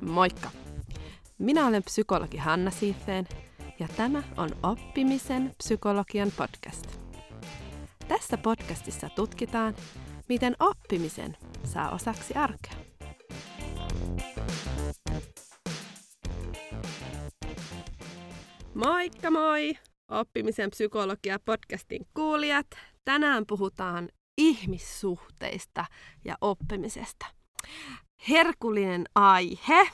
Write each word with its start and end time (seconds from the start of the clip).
Moikka! 0.00 0.50
Minä 1.38 1.66
olen 1.66 1.82
psykologi 1.82 2.36
Hanna 2.36 2.70
Siifeen 2.70 3.26
ja 3.78 3.88
tämä 3.96 4.22
on 4.36 4.50
Oppimisen 4.62 5.54
psykologian 5.58 6.32
podcast. 6.36 6.86
Tässä 8.08 8.38
podcastissa 8.38 9.08
tutkitaan, 9.08 9.74
miten 10.28 10.56
oppimisen 10.60 11.36
saa 11.64 11.90
osaksi 11.90 12.34
arkea. 12.34 12.72
Moikka 18.74 19.30
moi! 19.30 19.78
Oppimisen 20.08 20.70
psykologia 20.70 21.38
podcastin 21.44 22.06
kuulijat. 22.14 22.66
Tänään 23.04 23.44
puhutaan 23.46 24.08
ihmissuhteista 24.38 25.84
ja 26.24 26.36
oppimisesta. 26.40 27.26
Herkullinen 28.28 29.04
aihe. 29.14 29.88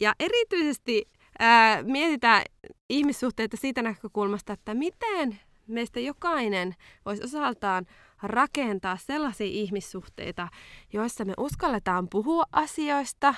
Ja 0.00 0.14
erityisesti 0.20 1.10
ää, 1.38 1.82
mietitään 1.82 2.42
ihmissuhteita 2.88 3.56
siitä 3.56 3.82
näkökulmasta, 3.82 4.52
että 4.52 4.74
miten 4.74 5.40
meistä 5.66 6.00
jokainen 6.00 6.74
voisi 7.04 7.24
osaltaan 7.24 7.86
rakentaa 8.22 8.96
sellaisia 8.96 9.46
ihmissuhteita, 9.46 10.48
joissa 10.92 11.24
me 11.24 11.34
uskalletaan 11.38 12.08
puhua 12.08 12.44
asioista 12.52 13.34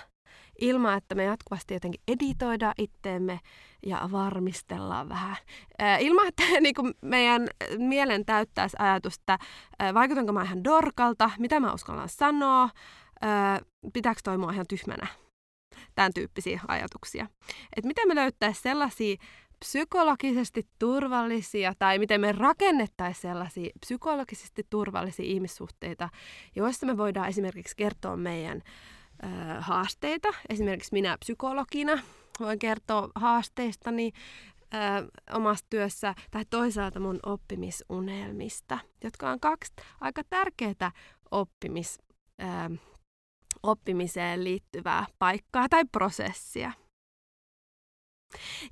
ilman, 0.61 0.99
että 0.99 1.15
me 1.15 1.25
jatkuvasti 1.25 1.75
jotenkin 1.75 2.01
editoidaan 2.09 2.75
itteemme 2.79 3.41
ja 3.87 4.09
varmistellaan 4.13 5.09
vähän. 5.09 5.37
Ää, 5.79 5.99
ilman, 5.99 6.29
että 6.29 6.43
niin 6.61 6.75
kuin 6.75 6.95
meidän 7.03 7.49
mielen 7.79 8.25
täyttäisi 8.25 8.77
ajatusta, 8.79 9.39
ää, 9.79 9.95
vaikutanko 9.95 10.33
mä 10.33 10.43
ihan 10.43 10.65
dorkalta, 10.65 11.31
mitä 11.39 11.61
mä 11.61 11.73
uskallan 11.73 12.09
sanoa, 12.09 12.71
ää, 13.21 13.61
pitääkö 13.93 14.21
toi 14.25 14.39
mua 14.39 14.53
ihan 14.53 14.67
tyhmänä. 14.69 15.07
Tämän 15.95 16.13
tyyppisiä 16.15 16.61
ajatuksia. 16.69 17.27
Et 17.77 17.85
miten 17.85 18.09
me 18.09 18.15
löytäisiin 18.15 18.63
sellaisia 18.63 19.17
psykologisesti 19.61 20.67
turvallisia 20.79 21.75
tai 21.79 21.99
miten 21.99 22.21
me 22.21 22.33
rakennettaisiin 22.33 23.23
sellaisia 23.23 23.71
psykologisesti 23.81 24.67
turvallisia 24.71 25.27
ihmissuhteita, 25.27 26.09
joista 26.57 26.87
me 26.87 26.97
voidaan 26.97 27.29
esimerkiksi 27.29 27.77
kertoa 27.77 28.17
meidän 28.17 28.63
ö, 29.23 29.27
haasteita. 29.61 30.29
Esimerkiksi 30.49 30.93
minä 30.93 31.19
psykologina 31.19 32.03
voin 32.41 32.59
kertoa 32.59 33.09
haasteistani 33.15 34.13
ö, 34.75 34.79
omassa 35.35 35.67
työssä 35.71 36.15
tai 36.31 36.45
toisaalta 36.51 37.01
mun 37.01 37.21
oppimisunelmista, 37.27 38.79
jotka 39.05 39.31
on 39.31 39.41
kaksi 39.41 39.73
aika 40.01 40.23
tärkeää 40.31 40.93
oppimis, 41.31 41.99
ö, 42.43 42.77
oppimiseen 43.63 44.45
liittyvää 44.45 45.07
paikkaa 45.19 45.69
tai 45.69 45.85
prosessia. 45.93 46.73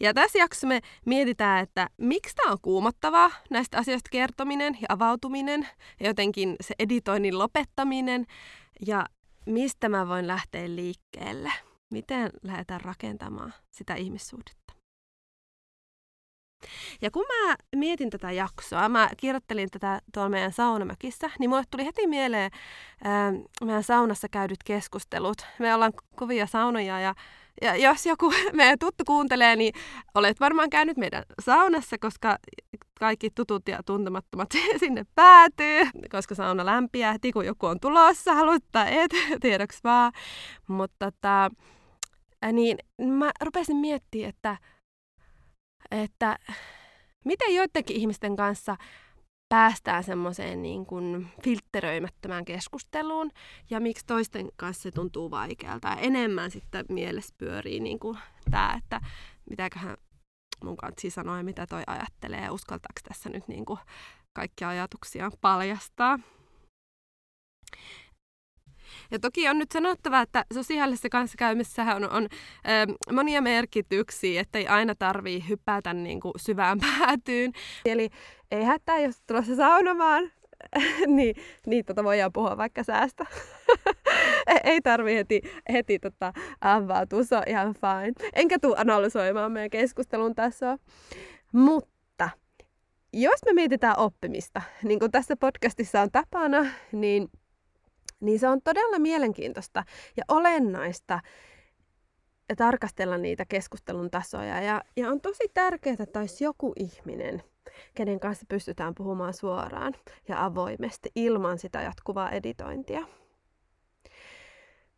Ja 0.00 0.14
tässä 0.14 0.38
jaksossa 0.38 0.66
me 0.66 0.80
mietitään, 1.06 1.62
että 1.62 1.88
miksi 1.98 2.34
tämä 2.34 2.52
on 2.52 2.58
kuumottavaa, 2.62 3.30
näistä 3.50 3.78
asioista 3.78 4.08
kertominen 4.12 4.78
ja 4.80 4.86
avautuminen, 4.88 5.68
ja 6.00 6.06
jotenkin 6.06 6.56
se 6.60 6.74
editoinnin 6.78 7.38
lopettaminen, 7.38 8.26
ja 8.86 9.06
mistä 9.46 9.88
mä 9.88 10.08
voin 10.08 10.26
lähteä 10.26 10.76
liikkeelle. 10.76 11.52
Miten 11.90 12.30
lähdetään 12.42 12.80
rakentamaan 12.80 13.54
sitä 13.70 13.94
ihmissuhdetta. 13.94 14.65
Ja 17.02 17.10
kun 17.10 17.24
mä 17.26 17.56
mietin 17.76 18.10
tätä 18.10 18.32
jaksoa, 18.32 18.88
mä 18.88 19.10
kirjoittelin 19.16 19.70
tätä 19.70 20.00
tuolla 20.14 20.28
meidän 20.28 20.52
saunamäkissä, 20.52 21.30
niin 21.38 21.50
mulle 21.50 21.64
tuli 21.70 21.84
heti 21.84 22.06
mieleen 22.06 22.50
ää, 23.04 23.32
meidän 23.64 23.82
saunassa 23.82 24.28
käydyt 24.30 24.62
keskustelut. 24.64 25.46
Me 25.58 25.74
ollaan 25.74 25.92
kovia 26.16 26.46
saunoja 26.46 27.00
ja, 27.00 27.14
ja 27.62 27.76
jos 27.76 28.06
joku 28.06 28.32
meidän 28.52 28.78
tuttu 28.78 29.04
kuuntelee, 29.06 29.56
niin 29.56 29.74
olet 30.14 30.40
varmaan 30.40 30.70
käynyt 30.70 30.96
meidän 30.96 31.22
saunassa, 31.42 31.96
koska 32.00 32.38
kaikki 32.98 33.30
tutut 33.30 33.68
ja 33.68 33.80
tuntemattomat 33.86 34.48
sinne 34.80 35.06
päätyy, 35.14 35.82
koska 36.10 36.34
sauna 36.34 36.66
lämpiää 36.66 37.12
heti, 37.12 37.32
kun 37.32 37.46
joku 37.46 37.66
on 37.66 37.80
tulossa, 37.80 38.34
haluttaa 38.34 38.86
et, 38.86 39.10
tiedoksi 39.42 39.80
vaan. 39.84 40.12
Mutta 40.68 41.12
tota, 41.12 41.50
niin 42.52 42.78
mä 43.02 43.30
rupesin 43.44 43.76
miettimään, 43.76 44.28
että 44.28 44.56
että 45.90 46.38
miten 47.24 47.54
joidenkin 47.54 47.96
ihmisten 47.96 48.36
kanssa 48.36 48.76
päästään 49.48 50.04
semmoiseen 50.04 50.62
niin 50.62 50.86
kuin 50.86 51.28
filtteröimättömään 51.42 52.44
keskusteluun 52.44 53.30
ja 53.70 53.80
miksi 53.80 54.06
toisten 54.06 54.48
kanssa 54.56 54.82
se 54.82 54.90
tuntuu 54.90 55.30
vaikealta. 55.30 55.88
Ja 55.88 55.96
enemmän 55.96 56.50
sitten 56.50 56.84
mielessä 56.88 57.34
pyörii 57.38 57.80
niin 57.80 57.98
kuin 57.98 58.18
tämä, 58.50 58.74
että 58.78 59.00
mitäköhän 59.50 59.96
mun 60.64 60.76
kanssa 60.76 61.10
sanoo 61.10 61.36
ja 61.36 61.44
mitä 61.44 61.66
toi 61.66 61.82
ajattelee 61.86 62.40
ja 62.40 62.52
uskaltaako 62.52 63.00
tässä 63.08 63.30
nyt 63.30 63.48
niin 63.48 63.64
kuin 63.64 63.78
kaikkia 64.32 64.68
ajatuksia 64.68 65.30
paljastaa. 65.40 66.18
Ja 69.10 69.18
toki 69.18 69.48
on 69.48 69.58
nyt 69.58 69.72
sanottava, 69.72 70.20
että 70.20 70.44
sosiaalisessa 70.52 71.08
kanssakäymissähän 71.08 71.96
on, 71.96 72.10
on 72.10 72.24
ö, 72.24 73.12
monia 73.12 73.42
merkityksiä, 73.42 74.40
että 74.40 74.58
ei 74.58 74.66
aina 74.66 74.94
tarvii 74.94 75.44
hypätä 75.48 75.94
niin 75.94 76.20
kuin 76.20 76.32
syvään 76.36 76.78
päätyyn. 76.86 77.52
Eli 77.84 78.10
ei 78.50 78.64
hätää, 78.64 78.98
jos 78.98 79.22
tulossa 79.26 79.56
saunomaan, 79.56 80.30
niin, 81.06 81.36
niin 81.66 81.84
tota 81.84 82.04
voidaan 82.04 82.32
puhua 82.32 82.56
vaikka 82.56 82.82
säästä. 82.82 83.26
ei 84.64 84.80
tarvi 84.80 85.14
heti, 85.14 85.42
heti 85.72 85.98
tota, 85.98 86.32
avautua, 86.60 87.24
se 87.24 87.36
on 87.36 87.42
ihan 87.46 87.74
fine. 87.74 88.30
Enkä 88.32 88.58
tule 88.58 88.76
analysoimaan 88.78 89.52
meidän 89.52 89.70
keskustelun 89.70 90.34
tasoa. 90.34 90.76
Mutta 91.52 92.30
jos 93.12 93.40
me 93.44 93.52
mietitään 93.52 93.98
oppimista, 93.98 94.62
niin 94.82 94.98
kuin 94.98 95.10
tässä 95.10 95.36
podcastissa 95.36 96.00
on 96.00 96.10
tapana, 96.10 96.66
niin 96.92 97.28
niin 98.20 98.38
se 98.38 98.48
on 98.48 98.62
todella 98.62 98.98
mielenkiintoista 98.98 99.84
ja 100.16 100.24
olennaista 100.28 101.20
tarkastella 102.56 103.18
niitä 103.18 103.44
keskustelun 103.48 104.10
tasoja. 104.10 104.62
Ja, 104.62 104.82
ja 104.96 105.08
on 105.08 105.20
tosi 105.20 105.50
tärkeää, 105.54 105.96
että 105.98 106.20
olisi 106.20 106.44
joku 106.44 106.72
ihminen, 106.76 107.42
kenen 107.94 108.20
kanssa 108.20 108.46
pystytään 108.48 108.94
puhumaan 108.94 109.34
suoraan 109.34 109.94
ja 110.28 110.44
avoimesti 110.44 111.10
ilman 111.14 111.58
sitä 111.58 111.82
jatkuvaa 111.82 112.30
editointia. 112.30 113.06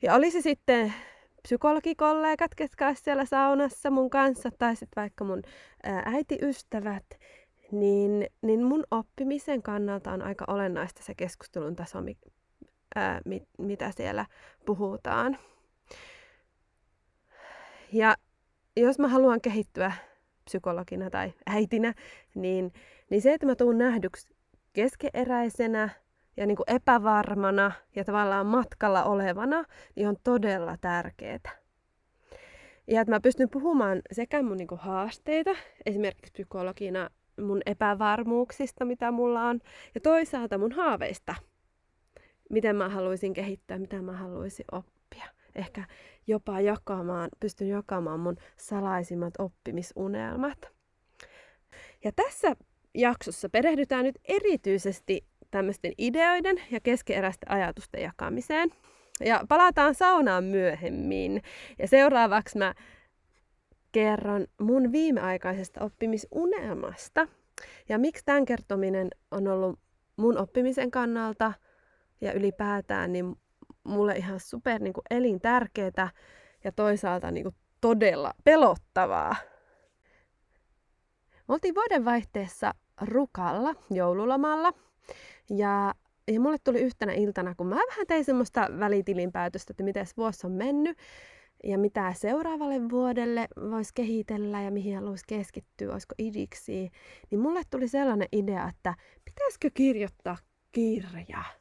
Ja 0.02 0.14
olisi 0.14 0.42
sitten 0.42 0.94
psykologikollegat, 1.42 2.54
ketkä 2.54 2.86
olisivat 2.86 3.04
siellä 3.04 3.24
saunassa 3.24 3.90
mun 3.90 4.10
kanssa, 4.10 4.50
tai 4.58 4.76
sitten 4.76 5.02
vaikka 5.02 5.24
mun 5.24 5.42
äitiystävät, 6.04 7.04
niin, 7.72 8.26
niin 8.42 8.64
mun 8.64 8.84
oppimisen 8.90 9.62
kannalta 9.62 10.12
on 10.12 10.22
aika 10.22 10.44
olennaista 10.48 11.02
se 11.02 11.14
keskustelun 11.14 11.76
taso, 11.76 12.00
mit, 13.24 13.42
mitä 13.58 13.90
siellä 13.90 14.26
puhutaan. 14.66 15.38
Ja 17.92 18.16
jos 18.76 18.98
mä 18.98 19.08
haluan 19.08 19.40
kehittyä 19.40 19.92
psykologina 20.44 21.10
tai 21.10 21.32
äitinä, 21.46 21.94
niin, 22.34 22.72
niin 23.10 23.22
se, 23.22 23.32
että 23.32 23.46
mä 23.46 23.54
tuun 23.54 23.78
nähdyksi 23.78 24.28
keskeeräisenä 24.72 25.88
ja 26.36 26.46
niin 26.46 26.56
kuin 26.56 26.70
epävarmana 26.74 27.72
ja 27.96 28.04
tavallaan 28.04 28.46
matkalla 28.46 29.04
olevana, 29.04 29.64
niin 29.96 30.08
on 30.08 30.16
todella 30.24 30.76
tärkeää. 30.80 31.38
Ja 32.86 33.00
että 33.00 33.14
mä 33.14 33.20
pystyn 33.20 33.50
puhumaan 33.50 34.02
sekä 34.12 34.42
mun 34.42 34.56
niin 34.56 34.68
kuin 34.68 34.80
haasteita, 34.80 35.50
esimerkiksi 35.86 36.32
psykologina 36.32 37.10
mun 37.40 37.60
epävarmuuksista, 37.66 38.84
mitä 38.84 39.10
mulla 39.10 39.44
on, 39.44 39.60
ja 39.94 40.00
toisaalta 40.00 40.58
mun 40.58 40.72
haaveista– 40.72 41.34
miten 42.48 42.76
mä 42.76 42.88
haluaisin 42.88 43.34
kehittää, 43.34 43.78
mitä 43.78 44.02
mä 44.02 44.12
haluaisin 44.12 44.66
oppia. 44.72 45.24
Ehkä 45.54 45.84
jopa 46.26 46.60
jakamaan, 46.60 47.28
pystyn 47.40 47.68
jakamaan 47.68 48.20
mun 48.20 48.36
salaisimmat 48.56 49.34
oppimisunelmat. 49.38 50.58
Ja 52.04 52.12
tässä 52.12 52.56
jaksossa 52.94 53.48
perehdytään 53.48 54.04
nyt 54.04 54.18
erityisesti 54.24 55.24
tämmöisten 55.50 55.92
ideoiden 55.98 56.56
ja 56.70 56.80
keskeeräisten 56.80 57.50
ajatusten 57.50 58.02
jakamiseen. 58.02 58.70
Ja 59.20 59.44
palataan 59.48 59.94
saunaan 59.94 60.44
myöhemmin. 60.44 61.42
Ja 61.78 61.88
seuraavaksi 61.88 62.58
mä 62.58 62.74
kerron 63.92 64.46
mun 64.60 64.92
viimeaikaisesta 64.92 65.84
oppimisunelmasta. 65.84 67.28
Ja 67.88 67.98
miksi 67.98 68.24
tämän 68.24 68.44
kertominen 68.44 69.10
on 69.30 69.48
ollut 69.48 69.78
mun 70.16 70.38
oppimisen 70.38 70.90
kannalta– 70.90 71.52
ja 72.20 72.32
ylipäätään 72.32 73.12
niin 73.12 73.36
mulle 73.84 74.16
ihan 74.16 74.40
super 74.40 74.82
niin 74.82 74.92
kuin 74.92 75.04
elintärkeää 75.10 76.10
ja 76.64 76.72
toisaalta 76.72 77.30
niin 77.30 77.44
kuin 77.44 77.54
todella 77.80 78.34
pelottavaa. 78.44 79.36
Me 81.48 81.54
oltiin 81.54 81.74
vuodenvaihteessa 81.74 82.74
Rukalla 83.00 83.74
joululomalla 83.90 84.72
ja, 85.50 85.94
ja 86.32 86.40
mulle 86.40 86.56
tuli 86.64 86.80
yhtenä 86.80 87.12
iltana, 87.12 87.54
kun 87.54 87.66
mä 87.66 87.74
vähän 87.74 88.06
tein 88.06 88.24
semmoista 88.24 88.68
välitilinpäätöstä, 88.78 89.72
että 89.72 89.82
miten 89.82 90.06
vuosi 90.16 90.46
on 90.46 90.52
mennyt, 90.52 90.98
ja 91.64 91.78
mitä 91.78 92.12
seuraavalle 92.12 92.90
vuodelle 92.90 93.48
voisi 93.70 93.94
kehitellä 93.94 94.62
ja 94.62 94.70
mihin 94.70 94.96
haluaisi 94.96 95.24
keskittyä, 95.28 95.92
olisiko 95.92 96.14
idiksi, 96.18 96.90
niin 97.30 97.40
mulle 97.40 97.62
tuli 97.70 97.88
sellainen 97.88 98.28
idea, 98.32 98.68
että 98.68 98.94
pitäisikö 99.24 99.70
kirjoittaa 99.74 100.36
kirja. 100.72 101.57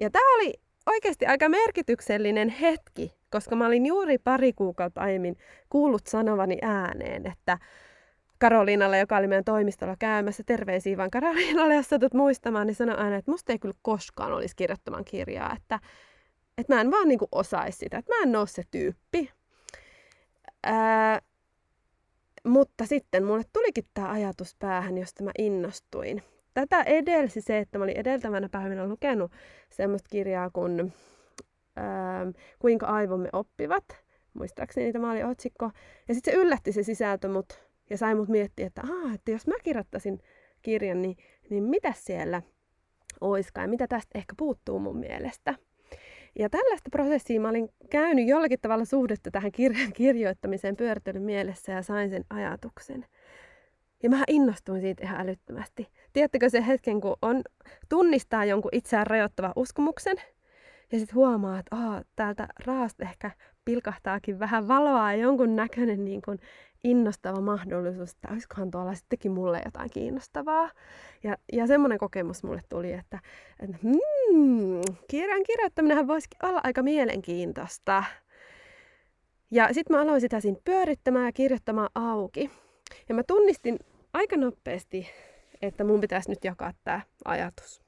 Ja 0.00 0.10
tämä 0.10 0.34
oli 0.34 0.54
oikeasti 0.86 1.26
aika 1.26 1.48
merkityksellinen 1.48 2.48
hetki, 2.48 3.14
koska 3.30 3.56
mä 3.56 3.66
olin 3.66 3.86
juuri 3.86 4.18
pari 4.18 4.52
kuukautta 4.52 5.00
aiemmin 5.00 5.36
kuullut 5.70 6.06
sanovani 6.06 6.58
ääneen, 6.62 7.26
että 7.26 7.58
Karoliinalle, 8.38 8.98
joka 8.98 9.16
oli 9.16 9.26
meidän 9.26 9.44
toimistolla 9.44 9.96
käymässä, 9.98 10.42
terveisiä 10.46 10.96
vaan 10.96 11.10
Karoliinalle, 11.10 11.74
jos 11.74 11.88
satut 11.88 12.14
muistamaan, 12.14 12.66
niin 12.66 12.74
sanoi 12.74 12.96
aina, 12.96 13.16
että 13.16 13.30
musta 13.30 13.52
ei 13.52 13.58
kyllä 13.58 13.74
koskaan 13.82 14.32
olisi 14.32 14.56
kirjoittamaan 14.56 15.04
kirjaa, 15.04 15.56
että, 15.56 15.80
että 16.58 16.74
mä 16.74 16.80
en 16.80 16.90
vaan 16.90 17.08
niin 17.08 17.18
osaisi 17.32 17.78
sitä, 17.78 17.98
että 17.98 18.12
mä 18.14 18.22
en 18.22 18.36
ole 18.36 18.46
se 18.46 18.62
tyyppi. 18.70 19.30
Ää, 20.62 21.20
mutta 22.46 22.86
sitten 22.86 23.24
mulle 23.24 23.42
tulikin 23.52 23.84
tämä 23.94 24.10
ajatus 24.10 24.56
päähän, 24.58 24.98
josta 24.98 25.24
mä 25.24 25.30
innostuin. 25.38 26.22
Tätä 26.54 26.82
edelsi 26.82 27.40
se, 27.40 27.58
että 27.58 27.78
mä 27.78 27.84
olin 27.84 27.96
edeltävänä 27.96 28.48
päivänä 28.48 28.86
lukenut 28.86 29.32
semmoista 29.70 30.08
kirjaa 30.08 30.50
kuin 30.50 30.92
ää, 31.76 32.26
Kuinka 32.58 32.86
aivomme 32.86 33.28
oppivat. 33.32 33.84
Muistaakseni 34.34 34.92
tämä 34.92 35.10
oli 35.10 35.24
otsikko. 35.24 35.70
Ja 36.08 36.14
sitten 36.14 36.34
se 36.34 36.40
yllätti 36.40 36.72
se 36.72 36.82
sisältö 36.82 37.28
mut 37.28 37.64
ja 37.90 37.98
sai 37.98 38.14
mut 38.14 38.28
miettiä, 38.28 38.66
että, 38.66 38.82
Aa, 38.82 39.14
että 39.14 39.30
jos 39.30 39.46
mä 39.46 39.54
kirjoittaisin 39.62 40.18
kirjan, 40.62 41.02
niin, 41.02 41.16
niin 41.50 41.64
mitä 41.64 41.92
siellä 41.96 42.42
oiskaan 43.20 43.64
ja 43.64 43.68
mitä 43.68 43.86
tästä 43.86 44.18
ehkä 44.18 44.34
puuttuu 44.38 44.78
mun 44.78 44.96
mielestä. 44.96 45.54
Ja 46.38 46.50
tällaista 46.50 46.90
prosessia 46.90 47.40
mä 47.40 47.48
olin 47.48 47.68
käynyt 47.90 48.28
jollakin 48.28 48.58
tavalla 48.62 48.84
suhdetta 48.84 49.30
tähän 49.30 49.52
kirjan 49.52 49.92
kirjoittamiseen 49.92 50.76
pyörittelyn 50.76 51.22
mielessä 51.22 51.72
ja 51.72 51.82
sain 51.82 52.10
sen 52.10 52.24
ajatuksen. 52.30 53.06
Ja 54.04 54.10
mä 54.10 54.24
innostuin 54.28 54.80
siitä 54.80 55.04
ihan 55.04 55.20
älyttömästi. 55.20 55.88
Tiedättekö 56.12 56.50
se 56.50 56.66
hetken, 56.66 57.00
kun 57.00 57.16
on, 57.22 57.42
tunnistaa 57.88 58.44
jonkun 58.44 58.70
itseään 58.72 59.06
rajoittava 59.06 59.52
uskomuksen 59.56 60.16
ja 60.92 60.98
sitten 60.98 61.14
huomaa, 61.14 61.58
että 61.58 61.76
oh, 61.76 62.04
täältä 62.16 62.48
raasta 62.66 63.04
ehkä 63.04 63.30
pilkahtaakin 63.64 64.38
vähän 64.38 64.68
valoa 64.68 65.12
ja 65.12 65.18
jonkun 65.18 65.56
näköinen 65.56 66.04
niin 66.04 66.22
kuin 66.22 66.38
innostava 66.84 67.40
mahdollisuus, 67.40 68.10
että 68.10 68.28
olisikohan 68.32 68.70
tuolla 68.70 68.94
sittenkin 68.94 69.32
mulle 69.32 69.62
jotain 69.64 69.90
kiinnostavaa. 69.90 70.70
Ja, 71.22 71.36
ja 71.52 71.66
semmoinen 71.66 71.98
kokemus 71.98 72.42
mulle 72.42 72.62
tuli, 72.68 72.92
että, 72.92 73.18
että 73.60 73.76
hmm, 73.82 74.80
kirjan 75.08 75.42
kirjoittaminen 75.42 76.06
voisikin 76.06 76.46
olla 76.46 76.60
aika 76.64 76.82
mielenkiintoista. 76.82 78.04
Ja 79.50 79.68
sitten 79.72 79.96
mä 79.96 80.02
aloin 80.02 80.20
sitä 80.20 80.40
siinä 80.40 80.58
pyörittämään 80.64 81.26
ja 81.26 81.32
kirjoittamaan 81.32 81.90
auki. 81.94 82.50
Ja 83.08 83.14
mä 83.14 83.22
tunnistin 83.22 83.78
aika 84.14 84.36
nopeasti, 84.36 85.08
että 85.62 85.84
mun 85.84 86.00
pitäisi 86.00 86.30
nyt 86.30 86.44
jakaa 86.44 86.72
tämä 86.84 87.00
ajatus. 87.24 87.82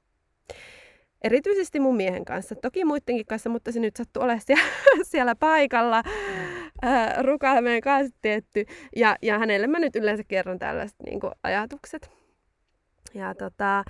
Erityisesti 1.25 1.81
mun 1.81 1.97
miehen 1.97 2.25
kanssa, 2.25 2.55
toki 2.55 2.85
muidenkin 2.85 3.27
kanssa, 3.27 3.51
mutta 3.51 3.73
se 3.73 3.81
nyt 3.81 3.97
sattui 3.97 4.23
olemaan 4.23 4.41
siellä, 4.47 4.65
siellä 5.13 5.35
paikalla. 5.35 6.03
Äh, 6.85 7.17
Rukalle 7.23 7.61
meidän 7.61 7.81
kanssa 7.81 8.17
tietty. 8.23 8.67
Ja, 8.97 9.17
ja 9.23 9.39
hänelle 9.39 9.67
mä 9.67 9.79
nyt 9.79 9.97
yleensä 9.97 10.23
kerron 10.29 10.59
tällaiset 10.59 10.97
niin 11.07 11.21
kuin, 11.21 11.33
ajatukset. 11.43 12.11
Ja, 13.15 13.35
tota, 13.35 13.85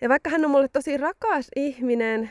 ja 0.00 0.08
vaikka 0.08 0.30
hän 0.30 0.44
on 0.44 0.50
mulle 0.50 0.68
tosi 0.68 0.96
rakas 0.96 1.48
ihminen 1.56 2.30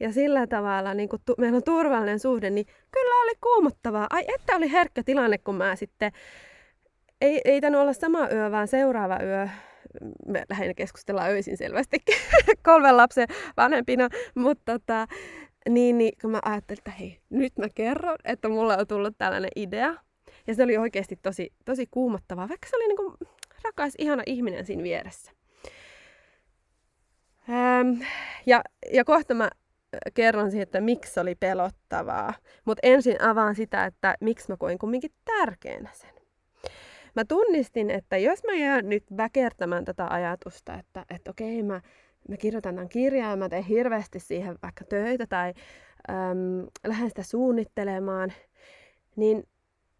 ja 0.00 0.12
sillä 0.12 0.46
tavalla 0.46 0.94
niin 0.94 1.08
kuin, 1.08 1.22
tu- 1.24 1.34
meillä 1.38 1.56
on 1.56 1.62
turvallinen 1.62 2.20
suhde, 2.20 2.50
niin 2.50 2.66
kyllä 2.66 3.22
oli 3.22 3.32
kuumottavaa. 3.40 4.06
Ai 4.10 4.24
että 4.34 4.56
oli 4.56 4.72
herkkä 4.72 5.02
tilanne, 5.02 5.38
kun 5.38 5.54
mä 5.54 5.76
sitten 5.76 6.12
ei, 7.24 7.40
ei 7.44 7.60
tainnut 7.60 7.82
olla 7.82 7.92
sama 7.92 8.28
yö, 8.32 8.50
vaan 8.50 8.68
seuraava 8.68 9.18
yö. 9.22 9.48
Me 10.26 10.44
lähinnä 10.50 10.74
keskustellaan 10.74 11.30
öisin 11.30 11.56
selvästikin 11.56 12.16
kolmen 12.62 12.96
lapsen 12.96 13.28
vanhempina, 13.56 14.08
mutta 14.34 14.72
tota, 14.72 15.06
niin, 15.68 15.98
niin 15.98 16.12
kun 16.20 16.30
mä 16.30 16.40
ajattelin, 16.44 16.78
että 16.78 16.90
hei, 16.90 17.20
nyt 17.30 17.58
mä 17.58 17.66
kerron, 17.74 18.16
että 18.24 18.48
mulla 18.48 18.76
on 18.76 18.86
tullut 18.86 19.18
tällainen 19.18 19.50
idea. 19.56 19.94
Ja 20.46 20.54
se 20.54 20.62
oli 20.62 20.76
oikeasti 20.76 21.18
tosi, 21.22 21.52
tosi 21.64 21.86
kuumottavaa, 21.90 22.48
vaikka 22.48 22.68
se 22.68 22.76
oli 22.76 22.88
niin 22.88 22.96
kuin 22.96 23.14
rakas, 23.64 23.92
ihana 23.98 24.22
ihminen 24.26 24.66
siinä 24.66 24.82
vieressä. 24.82 25.32
Ähm, 27.48 28.02
ja, 28.46 28.62
ja 28.92 29.04
kohta 29.04 29.34
mä 29.34 29.50
kerron 30.14 30.50
siihen, 30.50 30.62
että 30.62 30.80
miksi 30.80 31.12
se 31.12 31.20
oli 31.20 31.34
pelottavaa. 31.34 32.34
Mutta 32.64 32.80
ensin 32.82 33.22
avaan 33.22 33.54
sitä, 33.54 33.84
että 33.84 34.16
miksi 34.20 34.48
mä 34.48 34.56
koin 34.56 34.78
kumminkin 34.78 35.10
tärkeänä 35.24 35.90
sen 35.92 36.13
mä 37.14 37.24
tunnistin, 37.24 37.90
että 37.90 38.16
jos 38.16 38.44
mä 38.44 38.52
jään 38.52 38.88
nyt 38.88 39.04
väkertämään 39.16 39.84
tätä 39.84 40.06
ajatusta, 40.10 40.74
että, 40.74 41.04
että 41.10 41.30
okei, 41.30 41.62
mä, 41.62 41.80
mä 42.28 42.36
kirjoitan 42.36 42.74
tämän 42.74 42.88
kirjan 42.88 43.30
ja 43.30 43.36
mä 43.36 43.48
teen 43.48 43.64
hirveästi 43.64 44.20
siihen 44.20 44.58
vaikka 44.62 44.84
töitä 44.84 45.26
tai 45.26 45.54
äm, 46.10 46.66
lähden 46.86 47.08
sitä 47.08 47.22
suunnittelemaan, 47.22 48.32
niin, 49.16 49.44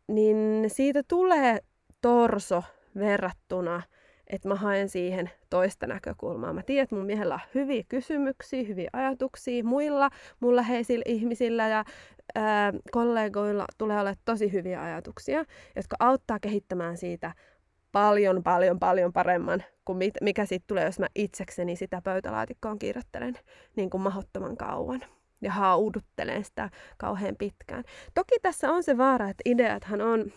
niin 0.09 0.65
siitä 0.67 1.03
tulee 1.09 1.59
torso 2.01 2.63
verrattuna 2.99 3.83
että 4.27 4.49
mä 4.49 4.55
haen 4.55 4.89
siihen 4.89 5.31
toista 5.51 5.87
näkökulmaa. 5.87 6.53
Mä 6.53 6.63
tiedän, 6.63 6.83
että 6.83 6.95
mun 6.95 7.07
miehellä 7.07 7.35
on 7.35 7.41
hyviä 7.55 7.85
kysymyksiä, 7.89 8.63
hyviä 8.63 8.91
ajatuksia. 8.93 9.65
Muilla, 9.65 10.11
mulla 10.41 10.63
heisillä 10.63 11.03
ihmisillä 11.07 11.69
ja 11.69 11.85
ää, 12.35 12.73
kollegoilla 12.91 13.65
tulee 13.79 14.01
olla 14.01 14.15
tosi 14.25 14.53
hyviä 14.53 14.83
ajatuksia, 14.83 15.45
jotka 15.77 15.97
auttaa 16.01 16.39
kehittämään 16.41 16.97
siitä 16.97 17.35
paljon, 17.93 18.43
paljon, 18.43 18.79
paljon 18.79 19.13
paremman 19.13 19.65
kuin 19.85 19.99
mit, 19.99 20.15
mikä 20.21 20.47
siitä 20.47 20.65
tulee, 20.67 20.85
jos 20.85 20.99
mä 20.99 21.07
itsekseni 21.15 21.77
sitä 21.77 22.03
pöytälaatikkoon 22.03 22.79
kirjoittelen 22.79 23.39
niin 23.77 23.91
kuin 23.91 24.01
mahdottoman 24.01 24.57
kauan 24.57 25.01
ja 25.41 25.53
hauduttelen 25.53 26.45
sitä 26.45 26.71
kauhean 26.99 27.37
pitkään. 27.37 27.85
Toki 28.15 28.35
tässä 28.43 28.73
on 28.73 28.83
se 28.83 28.99
vaara, 28.99 29.29
että 29.29 29.43
ideathan 29.45 30.01
on 30.01 30.33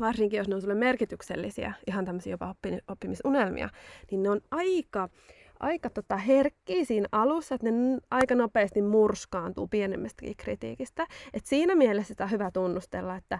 varsinkin 0.00 0.38
jos 0.38 0.48
ne 0.48 0.54
on 0.54 0.60
sulle 0.60 0.74
merkityksellisiä, 0.74 1.72
ihan 1.86 2.04
tämmöisiä 2.04 2.30
jopa 2.30 2.54
oppimisunelmia, 2.88 3.68
niin 4.10 4.22
ne 4.22 4.30
on 4.30 4.40
aika, 4.50 5.08
aika 5.62 5.90
tota 5.90 6.16
herkkiä 6.16 6.84
siinä 6.84 7.08
alussa, 7.12 7.54
että 7.54 7.70
ne 7.70 7.98
aika 8.10 8.34
nopeasti 8.34 8.82
murskaantuu 8.82 9.68
pienemmästäkin 9.68 10.36
kritiikistä. 10.36 11.06
Et 11.34 11.46
siinä 11.46 11.74
mielessä 11.74 12.08
sitä 12.08 12.24
on 12.24 12.30
hyvä 12.30 12.50
tunnustella, 12.50 13.16
että 13.16 13.38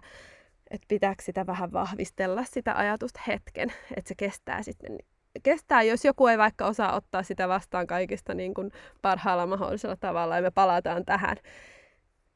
et 0.71 0.83
pitääkö 0.89 1.23
sitä 1.23 1.47
vähän 1.47 1.73
vahvistella 1.73 2.45
sitä 2.45 2.79
ajatusta 2.79 3.21
hetken, 3.27 3.73
että 3.97 4.09
se 4.09 4.15
kestää 4.15 4.63
sitten 4.63 4.99
kestää, 5.43 5.83
jos 5.83 6.05
joku 6.05 6.27
ei 6.27 6.39
vaikka 6.39 6.67
osaa 6.67 6.97
ottaa 6.97 7.23
sitä 7.23 7.49
vastaan 7.49 7.87
kaikista 7.87 8.35
niin 8.35 8.55
kuin 8.55 8.71
parhaalla 9.03 9.47
mahdollisella 9.47 9.97
tavalla 9.97 10.37
ja 10.37 10.43
me 10.43 10.51
palataan 10.51 11.05
tähän 11.05 11.37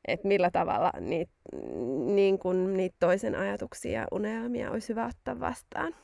että 0.08 0.28
millä 0.28 0.50
tavalla 0.50 0.92
niitä, 1.00 1.32
niin 2.06 2.38
kun 2.38 2.74
niitä 2.74 2.96
toisen 3.00 3.34
ajatuksia 3.34 4.00
ja 4.00 4.06
unelmia 4.12 4.70
olisi 4.70 4.88
hyvä 4.88 5.06
ottaa 5.06 5.40
vastaan. 5.40 5.94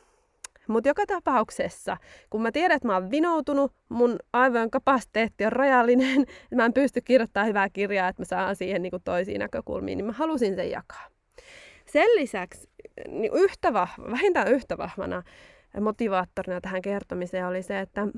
Mutta 0.68 0.88
joka 0.88 1.06
tapauksessa, 1.06 1.96
kun 2.30 2.42
mä 2.42 2.52
tiedän, 2.52 2.76
että 2.76 2.88
mä 2.88 2.94
oon 2.94 3.10
vinoutunut, 3.10 3.72
mun 3.88 4.18
aivojen 4.32 4.70
kapasiteetti 4.70 5.46
on 5.46 5.52
rajallinen, 5.52 6.20
että 6.44 6.56
mä 6.56 6.64
en 6.64 6.72
pysty 6.72 7.00
kirjoittamaan 7.00 7.48
hyvää 7.48 7.68
kirjaa, 7.68 8.08
että 8.08 8.22
mä 8.22 8.24
saan 8.24 8.56
siihen 8.56 8.82
niin 8.82 8.92
toisiin 9.04 9.38
näkökulmiin, 9.38 9.98
niin 9.98 10.06
mä 10.06 10.12
halusin 10.12 10.54
sen 10.54 10.70
jakaa. 10.70 11.06
Sen 11.86 12.08
lisäksi 12.16 12.68
niin 13.08 13.32
yhtä 13.34 13.72
vahva, 13.72 14.10
vähintään 14.10 14.48
yhtä 14.48 14.78
vahvana 14.78 15.22
motivaattorina 15.80 16.60
tähän 16.60 16.82
kertomiseen 16.82 17.46
oli 17.46 17.62
se, 17.62 17.80
että, 17.80 18.08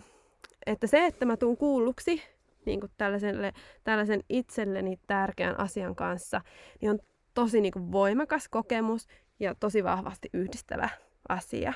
että 0.66 0.86
se, 0.86 1.06
että 1.06 1.24
mä 1.24 1.36
tuun 1.36 1.56
kuulluksi 1.56 2.22
niin 2.66 2.80
kuin 2.80 2.92
tällaiselle, 2.96 3.52
tällaisen 3.84 4.24
itselleni 4.28 4.98
tärkeän 5.06 5.60
asian 5.60 5.94
kanssa, 5.94 6.40
niin 6.80 6.90
on 6.90 6.98
tosi 7.34 7.60
niin 7.60 7.72
kuin 7.72 7.92
voimakas 7.92 8.48
kokemus 8.48 9.06
ja 9.40 9.54
tosi 9.54 9.84
vahvasti 9.84 10.30
yhdistävä 10.32 10.88
asia. 11.28 11.72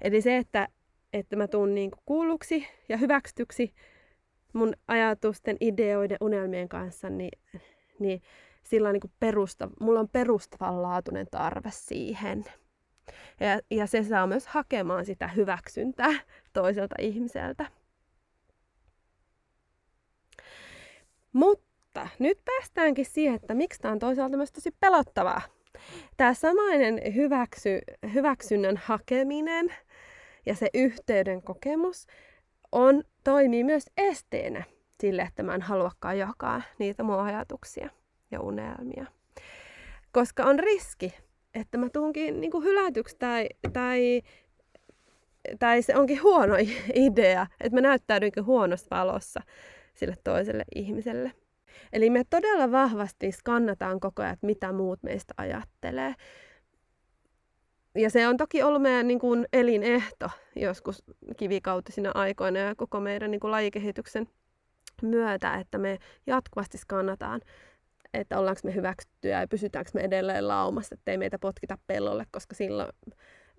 Eli 0.00 0.20
se, 0.20 0.36
että, 0.36 0.68
että 1.12 1.36
mä 1.36 1.48
tuun 1.48 1.74
niin 1.74 1.90
kuin 1.90 2.02
kuulluksi 2.06 2.66
ja 2.88 2.96
hyväksytyksi 2.96 3.74
mun 4.52 4.74
ajatusten, 4.88 5.56
ideoiden, 5.60 6.18
unelmien 6.20 6.68
kanssa, 6.68 7.10
niin, 7.10 7.38
niin 7.98 8.22
sillä 8.62 8.88
on 8.88 8.92
niin 8.92 9.00
kuin 9.00 9.12
perusta, 9.20 9.68
mulla 9.80 10.00
on 10.00 10.08
perustavanlaatuinen 10.08 11.26
tarve 11.30 11.70
siihen. 11.72 12.44
Ja, 13.40 13.60
ja 13.70 13.86
se 13.86 14.02
saa 14.04 14.26
myös 14.26 14.46
hakemaan 14.46 15.04
sitä 15.04 15.28
hyväksyntää 15.28 16.12
toiselta 16.52 16.94
ihmiseltä. 16.98 17.66
Mutta 21.32 22.08
nyt 22.18 22.38
päästäänkin 22.44 23.04
siihen, 23.04 23.34
että 23.34 23.54
miksi 23.54 23.80
tämä 23.80 23.92
on 23.92 23.98
toisaalta 23.98 24.36
myös 24.36 24.52
tosi 24.52 24.70
pelottavaa. 24.80 25.42
Tämä 26.16 26.34
samainen 26.34 27.14
hyväksy, 27.14 27.78
hyväksynnän 28.14 28.76
hakeminen 28.76 29.74
ja 30.46 30.54
se 30.54 30.68
yhteyden 30.74 31.42
kokemus 31.42 32.06
on, 32.72 33.02
toimii 33.24 33.64
myös 33.64 33.90
esteenä 33.96 34.64
sille, 35.00 35.22
että 35.22 35.42
mä 35.42 35.54
en 35.54 35.62
haluakaan 35.62 36.18
jakaa 36.18 36.62
niitä 36.78 37.02
mun 37.02 37.20
ajatuksia 37.20 37.90
ja 38.30 38.40
unelmia. 38.40 39.06
koska 40.12 40.44
on 40.44 40.58
riski, 40.58 41.14
että 41.54 41.78
mä 41.78 41.88
tuunkin 41.92 42.40
niin 42.40 42.50
kuin 42.50 42.64
hylätyksi 42.64 43.16
tai, 43.18 43.48
tai, 43.72 44.22
tai 45.58 45.82
se 45.82 45.96
onkin 45.96 46.22
huono 46.22 46.54
idea, 46.94 47.46
että 47.60 47.76
mä 47.76 47.80
näyttäydynkin 47.80 48.46
huonossa 48.46 48.86
valossa 48.90 49.40
sille 49.94 50.14
toiselle 50.24 50.64
ihmiselle. 50.74 51.32
Eli 51.92 52.10
me 52.10 52.24
todella 52.30 52.72
vahvasti 52.72 53.32
skannataan 53.32 54.00
koko 54.00 54.22
ajan, 54.22 54.34
että 54.34 54.46
mitä 54.46 54.72
muut 54.72 55.02
meistä 55.02 55.34
ajattelee. 55.36 56.14
Ja 57.96 58.10
se 58.10 58.28
on 58.28 58.36
toki 58.36 58.62
ollut 58.62 58.82
meidän 58.82 59.08
niin 59.08 59.18
kuin 59.18 59.46
elinehto 59.52 60.30
joskus 60.56 61.02
kivikautisina 61.36 62.10
aikoina 62.14 62.58
ja 62.58 62.74
koko 62.74 63.00
meidän 63.00 63.30
niin 63.30 63.40
kuin 63.40 63.50
lajikehityksen 63.50 64.28
myötä, 65.02 65.54
että 65.54 65.78
me 65.78 65.98
jatkuvasti 66.26 66.78
skannataan, 66.78 67.40
että 68.14 68.38
ollaanko 68.38 68.60
me 68.64 68.74
hyväksyttyjä 68.74 69.40
ja 69.40 69.48
pysytäänkö 69.48 69.90
me 69.94 70.00
edelleen 70.00 70.48
laumassa, 70.48 70.94
ettei 70.94 71.18
meitä 71.18 71.38
potkita 71.38 71.78
pellolle, 71.86 72.26
koska 72.30 72.54
silloin 72.54 72.92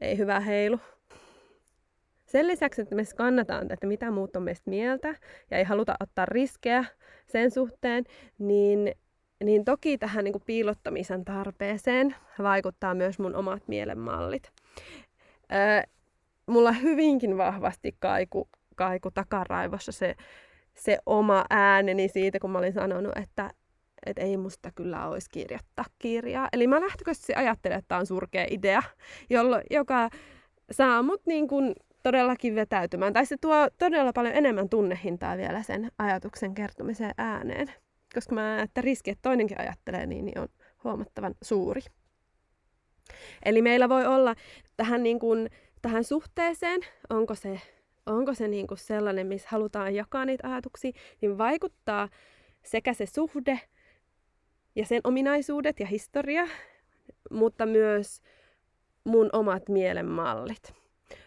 ei 0.02 0.18
hyvä 0.18 0.40
heilu. 0.40 0.80
Sen 2.26 2.48
lisäksi, 2.48 2.82
että 2.82 2.96
me 2.96 3.04
skannataan, 3.04 3.72
että 3.72 3.88
mitä 3.88 4.12
muut 4.12 4.36
on 4.36 4.44
meistä 4.44 4.70
mieltä 4.70 5.16
ja 5.52 5.58
ei 5.58 5.64
haluta 5.64 5.96
ottaa 6.00 6.26
riskejä 6.26 6.86
sen 7.26 7.52
suhteen, 7.52 8.04
niin, 8.40 8.92
niin 9.44 9.66
toki 9.66 9.98
tähän 9.98 10.24
niin 10.24 10.34
kuin 10.34 10.44
piilottamisen 10.46 11.26
tarpeeseen 11.26 12.16
vaikuttaa 12.44 12.94
myös 12.94 13.20
mun 13.20 13.36
omat 13.36 13.68
mielenmallit. 13.68 14.52
Öö, 15.54 15.82
mulla 16.48 16.72
hyvinkin 16.72 17.38
vahvasti 17.38 17.96
kaiku, 18.00 18.50
kaiku 18.76 19.12
takaraivossa 19.12 19.92
se, 19.92 20.16
se 20.74 20.98
oma 21.06 21.46
ääneni 21.50 22.08
siitä, 22.08 22.40
kun 22.40 22.52
mä 22.52 22.58
olin 22.58 22.74
sanonut, 22.74 23.18
että, 23.18 23.52
että 24.06 24.22
ei 24.22 24.38
musta 24.38 24.72
kyllä 24.76 25.08
olisi 25.08 25.30
kirjoittaa 25.32 25.86
kirjaa. 26.00 26.50
Eli 26.54 26.68
mä 26.68 26.82
lähtökohtaisesti 26.82 27.34
ajattelen, 27.36 27.78
että 27.78 27.88
tämä 27.88 28.00
on 28.00 28.06
surkea 28.06 28.46
idea, 28.50 28.84
jollo, 29.30 29.62
joka 29.72 30.10
saa 30.72 31.04
mut 31.04 31.22
niin 31.26 31.48
kuin 31.48 31.74
todellakin 32.04 32.56
vetäytymään. 32.56 33.14
Tai 33.14 33.26
se 33.26 33.38
tuo 33.42 33.68
todella 33.78 34.14
paljon 34.14 34.36
enemmän 34.36 34.70
tunnehintaa 34.70 35.38
vielä 35.38 35.64
sen 35.64 35.92
ajatuksen 35.98 36.54
kertomiseen 36.54 37.14
ääneen. 37.18 37.74
Koska 38.18 38.36
mä 38.36 38.42
näen, 38.42 38.64
että 38.64 38.82
riski, 38.82 39.12
että 39.12 39.22
toinenkin 39.22 39.60
ajattelee 39.60 40.06
niin, 40.06 40.26
niin 40.26 40.40
on 40.40 40.48
huomattavan 40.84 41.36
suuri. 41.42 41.82
Eli 43.46 43.62
meillä 43.62 43.90
voi 43.90 44.06
olla 44.06 44.36
tähän, 44.78 45.04
niin 45.04 45.20
kuin, 45.20 45.50
tähän 45.82 46.04
suhteeseen, 46.04 46.82
onko 47.10 47.36
se, 47.36 47.62
onko 48.06 48.34
se 48.34 48.48
niin 48.48 48.68
kuin 48.68 48.78
sellainen, 48.78 49.28
missä 49.28 49.48
halutaan 49.52 49.96
jakaa 49.96 50.26
niitä 50.26 50.52
ajatuksia, 50.52 50.92
niin 51.22 51.38
vaikuttaa 51.38 52.10
sekä 52.64 52.94
se 52.94 53.06
suhde 53.06 53.60
ja 54.76 54.86
sen 54.86 55.02
ominaisuudet 55.04 55.80
ja 55.80 55.86
historia, 55.88 56.48
mutta 57.32 57.66
myös 57.66 58.22
mun 59.04 59.30
omat 59.34 59.70
mielenmallit. 59.70 60.74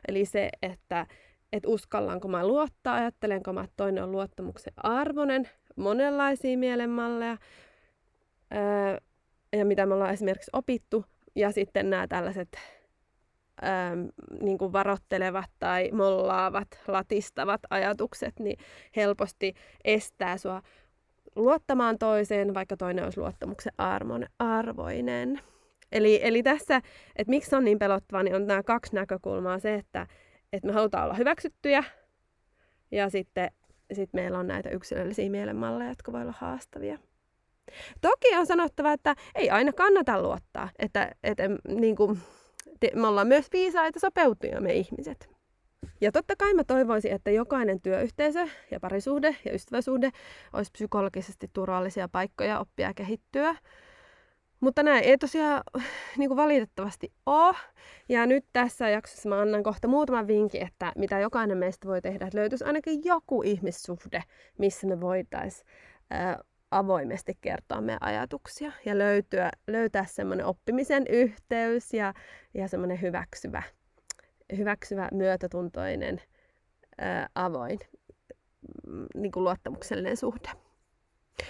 Eli 0.09 0.25
se, 0.25 0.51
että 0.63 1.07
et 1.53 1.67
uskallanko 1.67 2.29
mä 2.29 2.47
luottaa, 2.47 2.95
ajattelenko 2.95 3.53
mä, 3.53 3.65
että 3.65 3.75
toinen 3.77 4.05
on 4.05 4.13
luottamuksen 4.13 4.73
arvoinen, 4.77 5.49
monenlaisia 5.77 6.59
mielenmalleja, 6.59 7.37
öö, 8.55 9.01
ja 9.53 9.65
mitä 9.65 9.87
me 9.87 9.95
ollaan 9.95 10.13
esimerkiksi 10.13 10.51
opittu, 10.53 11.05
ja 11.37 11.53
sitten 11.53 11.91
nämä 11.91 12.09
tällaiset 12.09 12.49
öö, 13.63 13.71
niin 14.41 14.59
kuin 14.59 14.73
varottelevat 14.73 15.51
tai 15.59 15.91
mollaavat, 15.93 16.69
latistavat 16.89 17.61
ajatukset, 17.71 18.39
niin 18.39 18.57
helposti 18.97 19.55
estää 19.85 20.39
sua 20.39 20.63
luottamaan 21.37 21.99
toiseen, 21.99 22.55
vaikka 22.55 22.77
toinen 22.77 23.05
olisi 23.05 23.21
luottamuksen 23.21 23.73
armon, 23.79 24.27
arvoinen. 24.39 25.41
Eli, 25.93 26.21
eli 26.23 26.43
tässä, 26.43 26.77
että 27.17 27.31
miksi 27.31 27.57
on 27.57 27.65
niin 27.65 27.79
pelottavaa, 27.79 28.23
niin 28.23 28.35
on 28.35 28.47
nämä 28.47 28.63
kaksi 28.63 28.95
näkökulmaa. 28.95 29.59
Se, 29.59 29.75
että, 29.75 30.07
että 30.53 30.67
me 30.67 30.73
halutaan 30.73 31.05
olla 31.05 31.15
hyväksyttyjä 31.15 31.85
ja 32.91 33.11
sitten 33.11 33.51
sit 33.93 34.13
meillä 34.13 34.39
on 34.39 34.47
näitä 34.47 34.71
yksilöllisiä 34.71 35.31
mielenmalleja, 35.31 35.91
jotka 35.91 36.13
voi 36.13 36.23
olla 36.23 36.35
haastavia. 36.39 36.99
Toki 38.01 38.37
on 38.37 38.47
sanottava, 38.47 38.93
että 38.93 39.15
ei 39.35 39.51
aina 39.51 39.73
kannata 39.73 40.23
luottaa, 40.23 40.71
että, 40.79 41.15
että 41.23 41.43
niin 41.69 41.97
kuin, 41.97 42.19
me 42.95 43.07
ollaan 43.07 43.27
myös 43.27 43.47
viisaita 43.53 44.01
sopeutuja 44.01 44.61
me 44.61 44.73
ihmiset. 44.73 45.31
Ja 46.01 46.13
totta 46.13 46.37
kai 46.37 46.55
mä 46.55 46.65
toivoisin, 46.65 47.13
että 47.13 47.31
jokainen 47.31 47.81
työyhteisö 47.81 48.47
ja 48.71 48.81
parisuhde 48.81 49.37
ja 49.45 49.55
ystäväsuhde 49.55 50.11
olisi 50.53 50.71
psykologisesti 50.73 51.51
turvallisia 51.53 52.09
paikkoja 52.09 52.61
oppia 52.61 52.87
ja 52.87 52.95
kehittyä. 52.95 53.57
Mutta 54.61 54.83
näin 54.83 55.05
ei 55.05 55.19
tosiaan 55.19 55.63
niin 56.19 56.29
kuin 56.29 56.37
valitettavasti 56.37 57.13
ole. 57.27 57.57
Ja 58.09 58.27
nyt 58.27 58.45
tässä 58.53 58.89
jaksossa 58.89 59.29
mä 59.29 59.41
annan 59.41 59.63
kohta 59.63 59.89
muutaman 59.89 60.27
vinkin, 60.27 60.63
että 60.63 60.93
mitä 60.97 61.19
jokainen 61.19 61.59
meistä 61.59 61.89
voi 61.89 62.03
tehdä, 62.03 62.27
että 62.27 62.39
löytyisi 62.39 62.65
ainakin 62.65 63.01
joku 63.05 63.43
ihmissuhde, 63.43 64.23
missä 64.59 64.87
me 64.87 65.01
voitaisiin 65.01 65.67
avoimesti 66.71 67.39
kertoa 67.41 67.81
meidän 67.81 68.03
ajatuksia 68.03 68.73
ja 68.85 68.99
löytyä, 68.99 69.51
löytää 69.67 70.05
semmoinen 70.05 70.47
oppimisen 70.47 71.07
yhteys 71.07 71.95
ja, 71.95 72.15
ja 72.55 72.69
semmoinen 72.69 73.01
hyväksyvä, 73.01 73.63
hyväksyvä 74.57 75.09
myötätuntoinen, 75.13 76.21
ää, 76.99 77.29
avoin, 77.35 77.79
mm, 78.87 79.07
niin 79.15 79.33
kuin 79.33 79.45
luottamuksellinen 79.45 80.17
suhde. 80.17 80.49